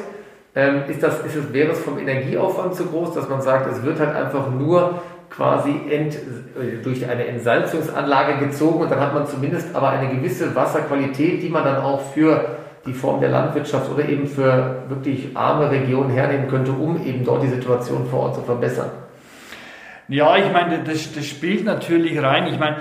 ähm, 0.53 0.83
ist 0.87 1.01
das, 1.01 1.25
ist 1.25 1.35
es, 1.35 1.51
wäre 1.51 1.71
es 1.71 1.79
vom 1.79 1.97
Energieaufwand 1.97 2.75
zu 2.75 2.85
groß, 2.85 3.15
dass 3.15 3.27
man 3.27 3.41
sagt, 3.41 3.71
es 3.71 3.83
wird 3.83 3.99
halt 3.99 4.15
einfach 4.15 4.51
nur 4.51 5.01
quasi 5.31 5.81
ent, 5.89 6.13
äh, 6.13 6.83
durch 6.83 7.09
eine 7.09 7.25
Entsalzungsanlage 7.25 8.45
gezogen 8.45 8.81
und 8.81 8.91
dann 8.91 8.99
hat 8.99 9.15
man 9.15 9.25
zumindest 9.25 9.75
aber 9.75 9.89
eine 9.89 10.13
gewisse 10.15 10.55
Wasserqualität, 10.55 11.41
die 11.41 11.49
man 11.49 11.63
dann 11.63 11.77
auch 11.77 12.01
für 12.13 12.45
die 12.85 12.93
Form 12.93 13.19
der 13.19 13.29
Landwirtschaft 13.29 13.91
oder 13.91 14.07
eben 14.07 14.27
für 14.27 14.83
wirklich 14.89 15.35
arme 15.35 15.71
Regionen 15.71 16.11
hernehmen 16.11 16.47
könnte, 16.47 16.71
um 16.71 17.03
eben 17.03 17.25
dort 17.25 17.41
die 17.41 17.49
Situation 17.49 18.05
vor 18.05 18.19
Ort 18.21 18.35
zu 18.35 18.41
verbessern. 18.41 18.91
Ja, 20.09 20.37
ich 20.37 20.51
meine, 20.51 20.83
das, 20.83 21.13
das 21.13 21.25
spielt 21.25 21.65
natürlich 21.65 22.21
rein. 22.21 22.47
Ich 22.47 22.59
meine, 22.59 22.77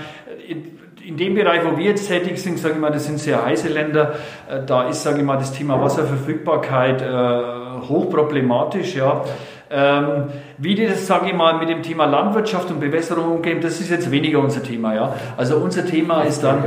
in, 1.04 1.16
dem 1.16 1.35
Bereich, 1.35 1.61
wo 1.64 1.76
wir 1.76 1.87
jetzt 1.87 2.09
tätig 2.09 2.38
sind, 2.38 2.59
sage 2.59 2.75
ich 2.75 2.80
mal, 2.80 2.90
das 2.90 3.06
sind 3.06 3.18
sehr 3.18 3.45
heiße 3.45 3.68
Länder, 3.68 4.14
äh, 4.49 4.64
da 4.64 4.88
ist, 4.88 5.02
sage 5.02 5.18
ich 5.18 5.25
mal, 5.25 5.37
das 5.37 5.52
Thema 5.52 5.80
Wasserverfügbarkeit 5.80 7.02
äh, 7.02 7.88
hochproblematisch, 7.88 8.97
ja. 8.97 9.25
Ähm, 9.68 10.25
wie 10.59 10.76
die 10.76 10.87
das, 10.87 11.09
sage 11.09 11.26
ich 11.26 11.35
mal, 11.35 11.59
mit 11.59 11.68
dem 11.68 11.83
Thema 11.83 12.04
Landwirtschaft 12.04 12.71
und 12.71 12.78
Bewässerung 12.78 13.37
umgehen, 13.37 13.61
das 13.61 13.80
ist 13.80 13.90
jetzt 13.90 14.11
weniger 14.12 14.38
unser 14.38 14.62
Thema. 14.62 14.95
Ja? 14.95 15.14
Also 15.37 15.56
unser 15.56 15.85
Thema 15.85 16.23
ist 16.23 16.45
dann, 16.45 16.62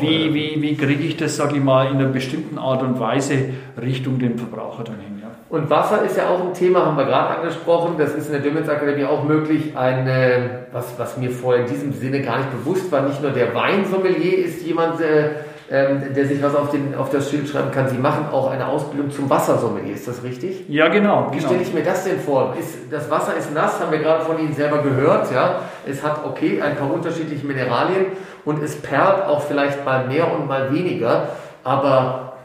wie, 0.00 0.32
wie, 0.32 0.62
wie 0.62 0.76
kriege 0.76 1.02
ich 1.02 1.16
das, 1.16 1.36
sage 1.36 1.56
ich 1.56 1.62
mal, 1.62 1.88
in 1.88 1.96
einer 1.96 2.08
bestimmten 2.08 2.56
Art 2.58 2.82
und 2.82 3.00
Weise 3.00 3.50
Richtung 3.80 4.20
den 4.20 4.38
Verbraucher 4.38 4.84
dann 4.84 5.00
hin. 5.00 5.20
Ja? 5.20 5.25
Und 5.48 5.70
Wasser 5.70 6.02
ist 6.02 6.16
ja 6.16 6.28
auch 6.28 6.40
ein 6.40 6.54
Thema, 6.54 6.86
haben 6.86 6.96
wir 6.96 7.04
gerade 7.04 7.36
angesprochen. 7.36 7.94
Das 7.98 8.14
ist 8.14 8.26
in 8.26 8.32
der 8.32 8.42
Dümmitz 8.42 8.68
Akademie 8.68 9.04
auch 9.04 9.22
möglich. 9.22 9.76
Eine, 9.76 10.66
was, 10.72 10.98
was 10.98 11.16
mir 11.16 11.30
vorher 11.30 11.64
in 11.64 11.70
diesem 11.70 11.92
Sinne 11.92 12.20
gar 12.22 12.38
nicht 12.38 12.50
bewusst 12.50 12.90
war, 12.90 13.02
nicht 13.02 13.22
nur 13.22 13.30
der 13.30 13.54
Weinsommelier 13.54 14.44
ist 14.44 14.62
jemand, 14.62 15.00
äh, 15.00 15.30
ähm, 15.70 16.14
der 16.14 16.26
sich 16.26 16.42
was 16.42 16.54
auf, 16.54 16.70
den, 16.70 16.94
auf 16.96 17.10
das 17.10 17.30
Schild 17.30 17.48
schreiben 17.48 17.70
kann. 17.70 17.88
Sie 17.88 17.98
machen 17.98 18.26
auch 18.32 18.50
eine 18.50 18.66
Ausbildung 18.66 19.10
zum 19.10 19.30
Wassersommelier, 19.30 19.94
ist 19.94 20.06
das 20.06 20.22
richtig? 20.24 20.64
Ja, 20.68 20.88
genau. 20.88 21.28
Wie 21.30 21.36
genau. 21.36 21.48
stelle 21.48 21.62
ich 21.62 21.72
mir 21.72 21.82
das 21.82 22.04
denn 22.04 22.18
vor? 22.18 22.54
Ist, 22.58 22.92
das 22.92 23.08
Wasser 23.10 23.36
ist 23.36 23.52
nass, 23.54 23.80
haben 23.80 23.90
wir 23.92 23.98
gerade 23.98 24.24
von 24.24 24.38
Ihnen 24.38 24.52
selber 24.52 24.78
gehört. 24.78 25.32
Ja? 25.32 25.60
Es 25.84 26.02
hat, 26.02 26.24
okay, 26.24 26.60
ein 26.60 26.76
paar 26.76 26.92
unterschiedliche 26.92 27.46
Mineralien 27.46 28.06
und 28.44 28.62
es 28.62 28.80
perlt 28.80 29.24
auch 29.26 29.42
vielleicht 29.42 29.84
mal 29.84 30.06
mehr 30.06 30.32
und 30.32 30.46
mal 30.48 30.72
weniger. 30.72 31.28
Aber 31.64 32.35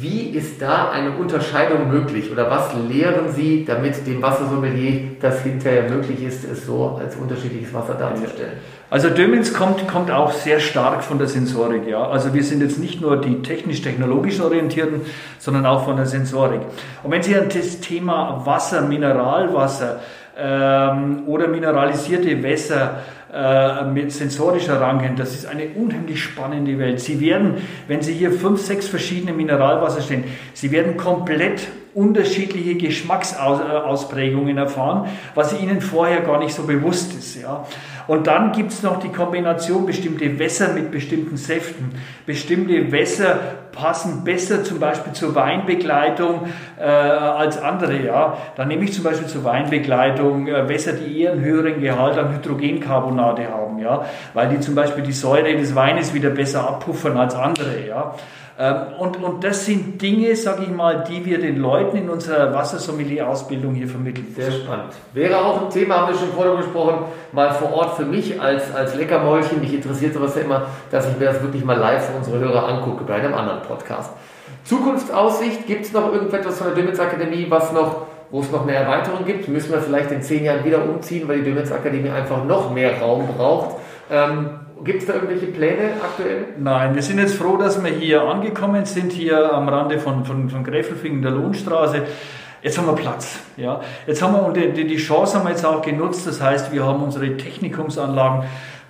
wie 0.00 0.30
ist 0.30 0.60
da 0.60 0.90
eine 0.90 1.12
Unterscheidung 1.12 1.88
möglich 1.88 2.30
oder 2.30 2.50
was 2.50 2.70
lehren 2.88 3.32
Sie, 3.34 3.64
damit 3.64 4.06
dem 4.06 4.20
Wassersommelier 4.20 5.16
das 5.20 5.42
hinterher 5.42 5.88
möglich 5.88 6.22
ist, 6.22 6.44
es 6.44 6.66
so 6.66 6.98
als 7.00 7.16
unterschiedliches 7.16 7.72
Wasser 7.72 7.94
darzustellen? 7.94 8.58
Also 8.90 9.10
Dömens 9.10 9.52
kommt, 9.52 9.88
kommt 9.88 10.10
auch 10.10 10.32
sehr 10.32 10.60
stark 10.60 11.02
von 11.02 11.18
der 11.18 11.26
Sensorik. 11.26 11.88
Ja? 11.88 12.08
Also 12.08 12.34
wir 12.34 12.44
sind 12.44 12.62
jetzt 12.62 12.78
nicht 12.78 13.00
nur 13.00 13.20
die 13.20 13.42
technisch-technologisch 13.42 14.40
orientierten, 14.40 15.00
sondern 15.38 15.66
auch 15.66 15.84
von 15.84 15.96
der 15.96 16.06
Sensorik. 16.06 16.60
Und 17.02 17.10
wenn 17.10 17.22
Sie 17.22 17.36
an 17.36 17.48
das 17.52 17.80
Thema 17.80 18.42
Wasser, 18.44 18.82
Mineralwasser 18.82 20.00
ähm, 20.38 21.22
oder 21.26 21.48
mineralisierte 21.48 22.42
Wässer 22.42 23.00
äh, 23.36 23.84
mit 23.84 24.12
sensorischer 24.12 24.80
Rangehen. 24.80 25.14
Das 25.16 25.34
ist 25.34 25.44
eine 25.44 25.68
unheimlich 25.74 26.22
spannende 26.22 26.78
Welt. 26.78 27.00
Sie 27.00 27.20
werden, 27.20 27.56
wenn 27.86 28.00
Sie 28.00 28.14
hier 28.14 28.32
fünf, 28.32 28.62
sechs 28.62 28.88
verschiedene 28.88 29.34
Mineralwasser 29.34 30.00
stehen, 30.00 30.24
Sie 30.54 30.70
werden 30.70 30.96
komplett 30.96 31.68
unterschiedliche 31.96 32.74
Geschmacksausprägungen 32.74 34.58
erfahren, 34.58 35.08
was 35.34 35.58
Ihnen 35.58 35.80
vorher 35.80 36.20
gar 36.20 36.38
nicht 36.38 36.54
so 36.54 36.64
bewusst 36.64 37.14
ist. 37.14 37.40
Ja. 37.40 37.64
Und 38.06 38.26
dann 38.26 38.52
gibt 38.52 38.70
es 38.70 38.82
noch 38.82 39.00
die 39.00 39.08
Kombination 39.08 39.86
bestimmte 39.86 40.38
Wässer 40.38 40.74
mit 40.74 40.90
bestimmten 40.90 41.36
Säften. 41.36 41.92
Bestimmte 42.26 42.92
Wässer 42.92 43.38
passen 43.72 44.24
besser 44.24 44.62
zum 44.62 44.78
Beispiel 44.78 45.12
zur 45.14 45.34
Weinbegleitung 45.34 46.46
äh, 46.78 46.82
als 46.84 47.60
andere. 47.60 48.04
Ja. 48.04 48.36
Dann 48.56 48.68
nehme 48.68 48.84
ich 48.84 48.92
zum 48.92 49.02
Beispiel 49.02 49.26
zur 49.26 49.44
Weinbegleitung 49.44 50.48
äh, 50.48 50.68
Wässer, 50.68 50.92
die 50.92 51.22
eher 51.22 51.32
einen 51.32 51.42
höheren 51.42 51.80
Gehalt 51.80 52.18
an 52.18 52.34
Hydrogencarbonate 52.34 53.48
haben, 53.48 53.78
ja, 53.78 54.04
weil 54.34 54.50
die 54.50 54.60
zum 54.60 54.74
Beispiel 54.74 55.02
die 55.02 55.12
Säure 55.12 55.56
des 55.56 55.74
Weines 55.74 56.12
wieder 56.12 56.30
besser 56.30 56.68
abpuffern 56.68 57.16
als 57.16 57.34
andere. 57.34 57.86
Ja. 57.86 58.14
Ähm, 58.58 58.74
und, 58.98 59.22
und 59.22 59.44
das 59.44 59.66
sind 59.66 60.00
Dinge, 60.00 60.34
sage 60.34 60.62
ich 60.62 60.70
mal, 60.70 61.04
die 61.04 61.24
wir 61.26 61.38
den 61.38 61.58
Leuten 61.58 61.96
in 61.98 62.08
unserer 62.08 62.54
Wassersommelier-Ausbildung 62.54 63.74
hier 63.74 63.86
vermitteln. 63.86 64.32
Sehr 64.34 64.50
spannend. 64.50 64.94
Wäre 65.12 65.44
auch 65.44 65.62
ein 65.62 65.70
Thema, 65.70 65.96
haben 65.96 66.12
wir 66.12 66.18
schon 66.18 66.30
vorher 66.30 66.56
gesprochen, 66.56 67.04
mal 67.32 67.52
vor 67.52 67.74
Ort 67.74 67.96
für 67.96 68.06
mich 68.06 68.40
als, 68.40 68.74
als 68.74 68.94
Leckermäulchen. 68.94 69.60
Mich 69.60 69.74
interessiert 69.74 70.14
sowas 70.14 70.34
ja 70.36 70.42
immer, 70.42 70.68
dass 70.90 71.06
ich 71.06 71.18
mir 71.18 71.26
das 71.26 71.42
wirklich 71.42 71.64
mal 71.64 71.76
live 71.76 72.06
für 72.06 72.16
unsere 72.16 72.38
Hörer 72.38 72.66
angucke 72.66 73.04
bei 73.04 73.14
einem 73.16 73.34
anderen 73.34 73.60
Podcast. 73.60 74.12
Zukunftsaussicht, 74.64 75.66
gibt 75.66 75.84
es 75.84 75.92
noch 75.92 76.10
irgendetwas 76.10 76.58
von 76.58 76.68
der 76.68 76.76
Dömitz 76.76 76.98
Akademie, 76.98 77.46
was 77.50 77.72
noch, 77.72 78.06
wo 78.30 78.40
es 78.40 78.50
noch 78.50 78.62
eine 78.62 78.74
Erweiterung 78.74 79.26
gibt? 79.26 79.48
Müssen 79.48 79.70
wir 79.70 79.82
vielleicht 79.82 80.10
in 80.10 80.22
zehn 80.22 80.44
Jahren 80.44 80.64
wieder 80.64 80.82
umziehen, 80.82 81.28
weil 81.28 81.38
die 81.38 81.44
Dömitz 81.44 81.70
Akademie 81.70 82.08
einfach 82.08 82.42
noch 82.42 82.72
mehr 82.72 82.98
Raum 83.00 83.28
braucht? 83.36 83.76
Ähm, 84.10 84.48
Gibt 84.84 85.00
es 85.00 85.06
da 85.06 85.14
irgendwelche 85.14 85.46
Pläne 85.46 85.92
aktuell? 86.02 86.46
Nein, 86.58 86.94
wir 86.94 87.02
sind 87.02 87.18
jetzt 87.18 87.34
froh, 87.34 87.56
dass 87.56 87.82
wir 87.82 87.90
hier 87.90 88.22
angekommen 88.22 88.84
sind, 88.84 89.12
hier 89.12 89.52
am 89.52 89.68
Rande 89.68 89.98
von, 89.98 90.24
von, 90.24 90.50
von 90.50 90.64
Gräfelfingen, 90.64 91.22
der 91.22 91.30
Lohnstraße. 91.30 92.02
Jetzt 92.62 92.76
haben 92.76 92.86
wir 92.86 92.94
Platz. 92.94 93.38
Ja. 93.56 93.80
Jetzt 94.06 94.20
haben 94.20 94.34
wir 94.34 94.44
und 94.44 94.56
die, 94.56 94.86
die 94.86 94.96
Chance 94.96 95.36
haben 95.36 95.44
wir 95.44 95.50
jetzt 95.50 95.64
auch 95.64 95.80
genutzt. 95.80 96.26
Das 96.26 96.42
heißt, 96.42 96.72
wir 96.72 96.84
haben 96.84 97.02
unsere 97.02 97.36
Technikumsanlagen 97.36 98.44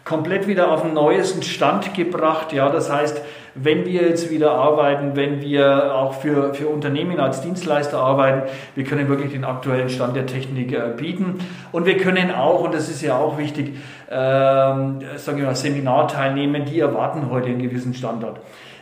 komplett 0.05 0.47
wieder 0.47 0.71
auf 0.73 0.83
den 0.83 0.95
neuesten 0.95 1.43
Stand 1.43 1.95
gebracht. 1.95 2.53
Ja, 2.53 2.69
das 2.69 2.91
heißt, 2.91 3.21
wenn 3.63 3.87
wir 3.87 4.03
jetzt 4.03 4.31
wieder 4.31 4.53
arbeiten, 4.53 5.17
wenn 5.17 5.41
wir 5.41 5.95
auch 5.95 6.15
für, 6.15 6.55
für 6.55 6.69
Unternehmen 6.69 7.19
als 7.19 7.41
Dienstleister 7.41 7.99
arbeiten, 7.99 8.43
wir 8.75 8.85
können 8.85 9.09
wirklich 9.09 9.33
den 9.33 9.45
aktuellen 9.45 9.89
Stand 9.89 10.17
der 10.17 10.27
Technik 10.27 10.73
äh, 10.73 10.93
bieten. 10.97 11.39
Und 11.73 11.87
wir 11.87 11.97
können 11.97 12.31
auch, 12.31 12.63
und 12.63 12.75
das 12.75 12.89
ist 12.89 13.03
ja 13.03 13.17
auch 13.17 13.39
wichtig, 13.39 13.77
ähm, 14.11 15.01
sagen 15.17 15.39
wir 15.39 15.47
mal, 15.47 15.57
Seminarteilnehmen, 15.57 16.65
die 16.65 16.81
erwarten 16.81 17.31
heute 17.31 17.49
einen 17.49 17.63
gewissen 17.63 17.95
Standard. 17.95 18.41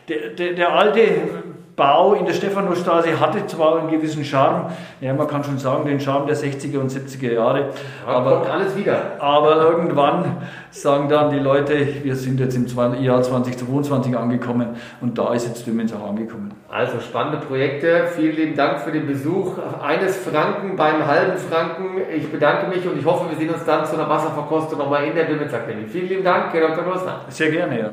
Der, 0.08 0.30
der, 0.30 0.52
der 0.52 0.72
alte 0.74 1.00
Bau 1.76 2.14
in 2.14 2.24
der 2.24 2.34
Stephanusstraße 2.34 3.18
hatte 3.18 3.46
zwar 3.46 3.78
einen 3.78 3.90
gewissen 3.90 4.24
Charme, 4.24 4.66
ja, 5.00 5.12
man 5.12 5.26
kann 5.26 5.42
schon 5.42 5.58
sagen, 5.58 5.84
den 5.84 5.98
Charme 5.98 6.26
der 6.26 6.36
60er 6.36 6.78
und 6.78 6.90
70er 6.90 7.32
Jahre. 7.32 7.70
Aber, 8.06 8.36
kommt 8.36 8.50
alles 8.50 8.76
wieder. 8.76 8.96
Aber 9.18 9.56
irgendwann 9.56 10.36
sagen 10.70 11.08
dann 11.08 11.30
die 11.30 11.38
Leute, 11.38 11.74
wir 12.02 12.14
sind 12.14 12.38
jetzt 12.38 12.56
im 12.56 12.66
Jahr 13.02 13.22
2022 13.22 14.16
angekommen 14.16 14.76
und 15.00 15.18
da 15.18 15.34
ist 15.34 15.46
jetzt 15.46 15.66
Dümens 15.66 15.92
auch 15.92 16.08
angekommen. 16.08 16.52
Also 16.70 17.00
spannende 17.00 17.38
Projekte. 17.38 18.06
Vielen 18.16 18.36
lieben 18.36 18.56
Dank 18.56 18.80
für 18.80 18.90
den 18.90 19.06
Besuch. 19.06 19.58
Eines 19.82 20.16
Franken 20.16 20.76
beim 20.76 21.06
halben 21.06 21.36
Franken. 21.38 22.00
Ich 22.16 22.30
bedanke 22.30 22.68
mich 22.68 22.86
und 22.86 22.98
ich 22.98 23.04
hoffe, 23.04 23.30
wir 23.30 23.36
sehen 23.36 23.50
uns 23.50 23.64
dann 23.64 23.84
zu 23.84 23.94
einer 23.94 24.08
Wasserverkostung 24.08 24.78
nochmal 24.78 25.04
in 25.04 25.14
der 25.14 25.24
Dümens 25.24 25.52
Akademie. 25.52 25.86
Vielen 25.86 26.08
lieben 26.08 26.24
Dank, 26.24 26.52
Herr 26.52 26.68
Dr. 26.68 26.84
Grossner. 26.84 27.20
Sehr 27.28 27.50
gerne, 27.50 27.78
ja. 27.78 27.82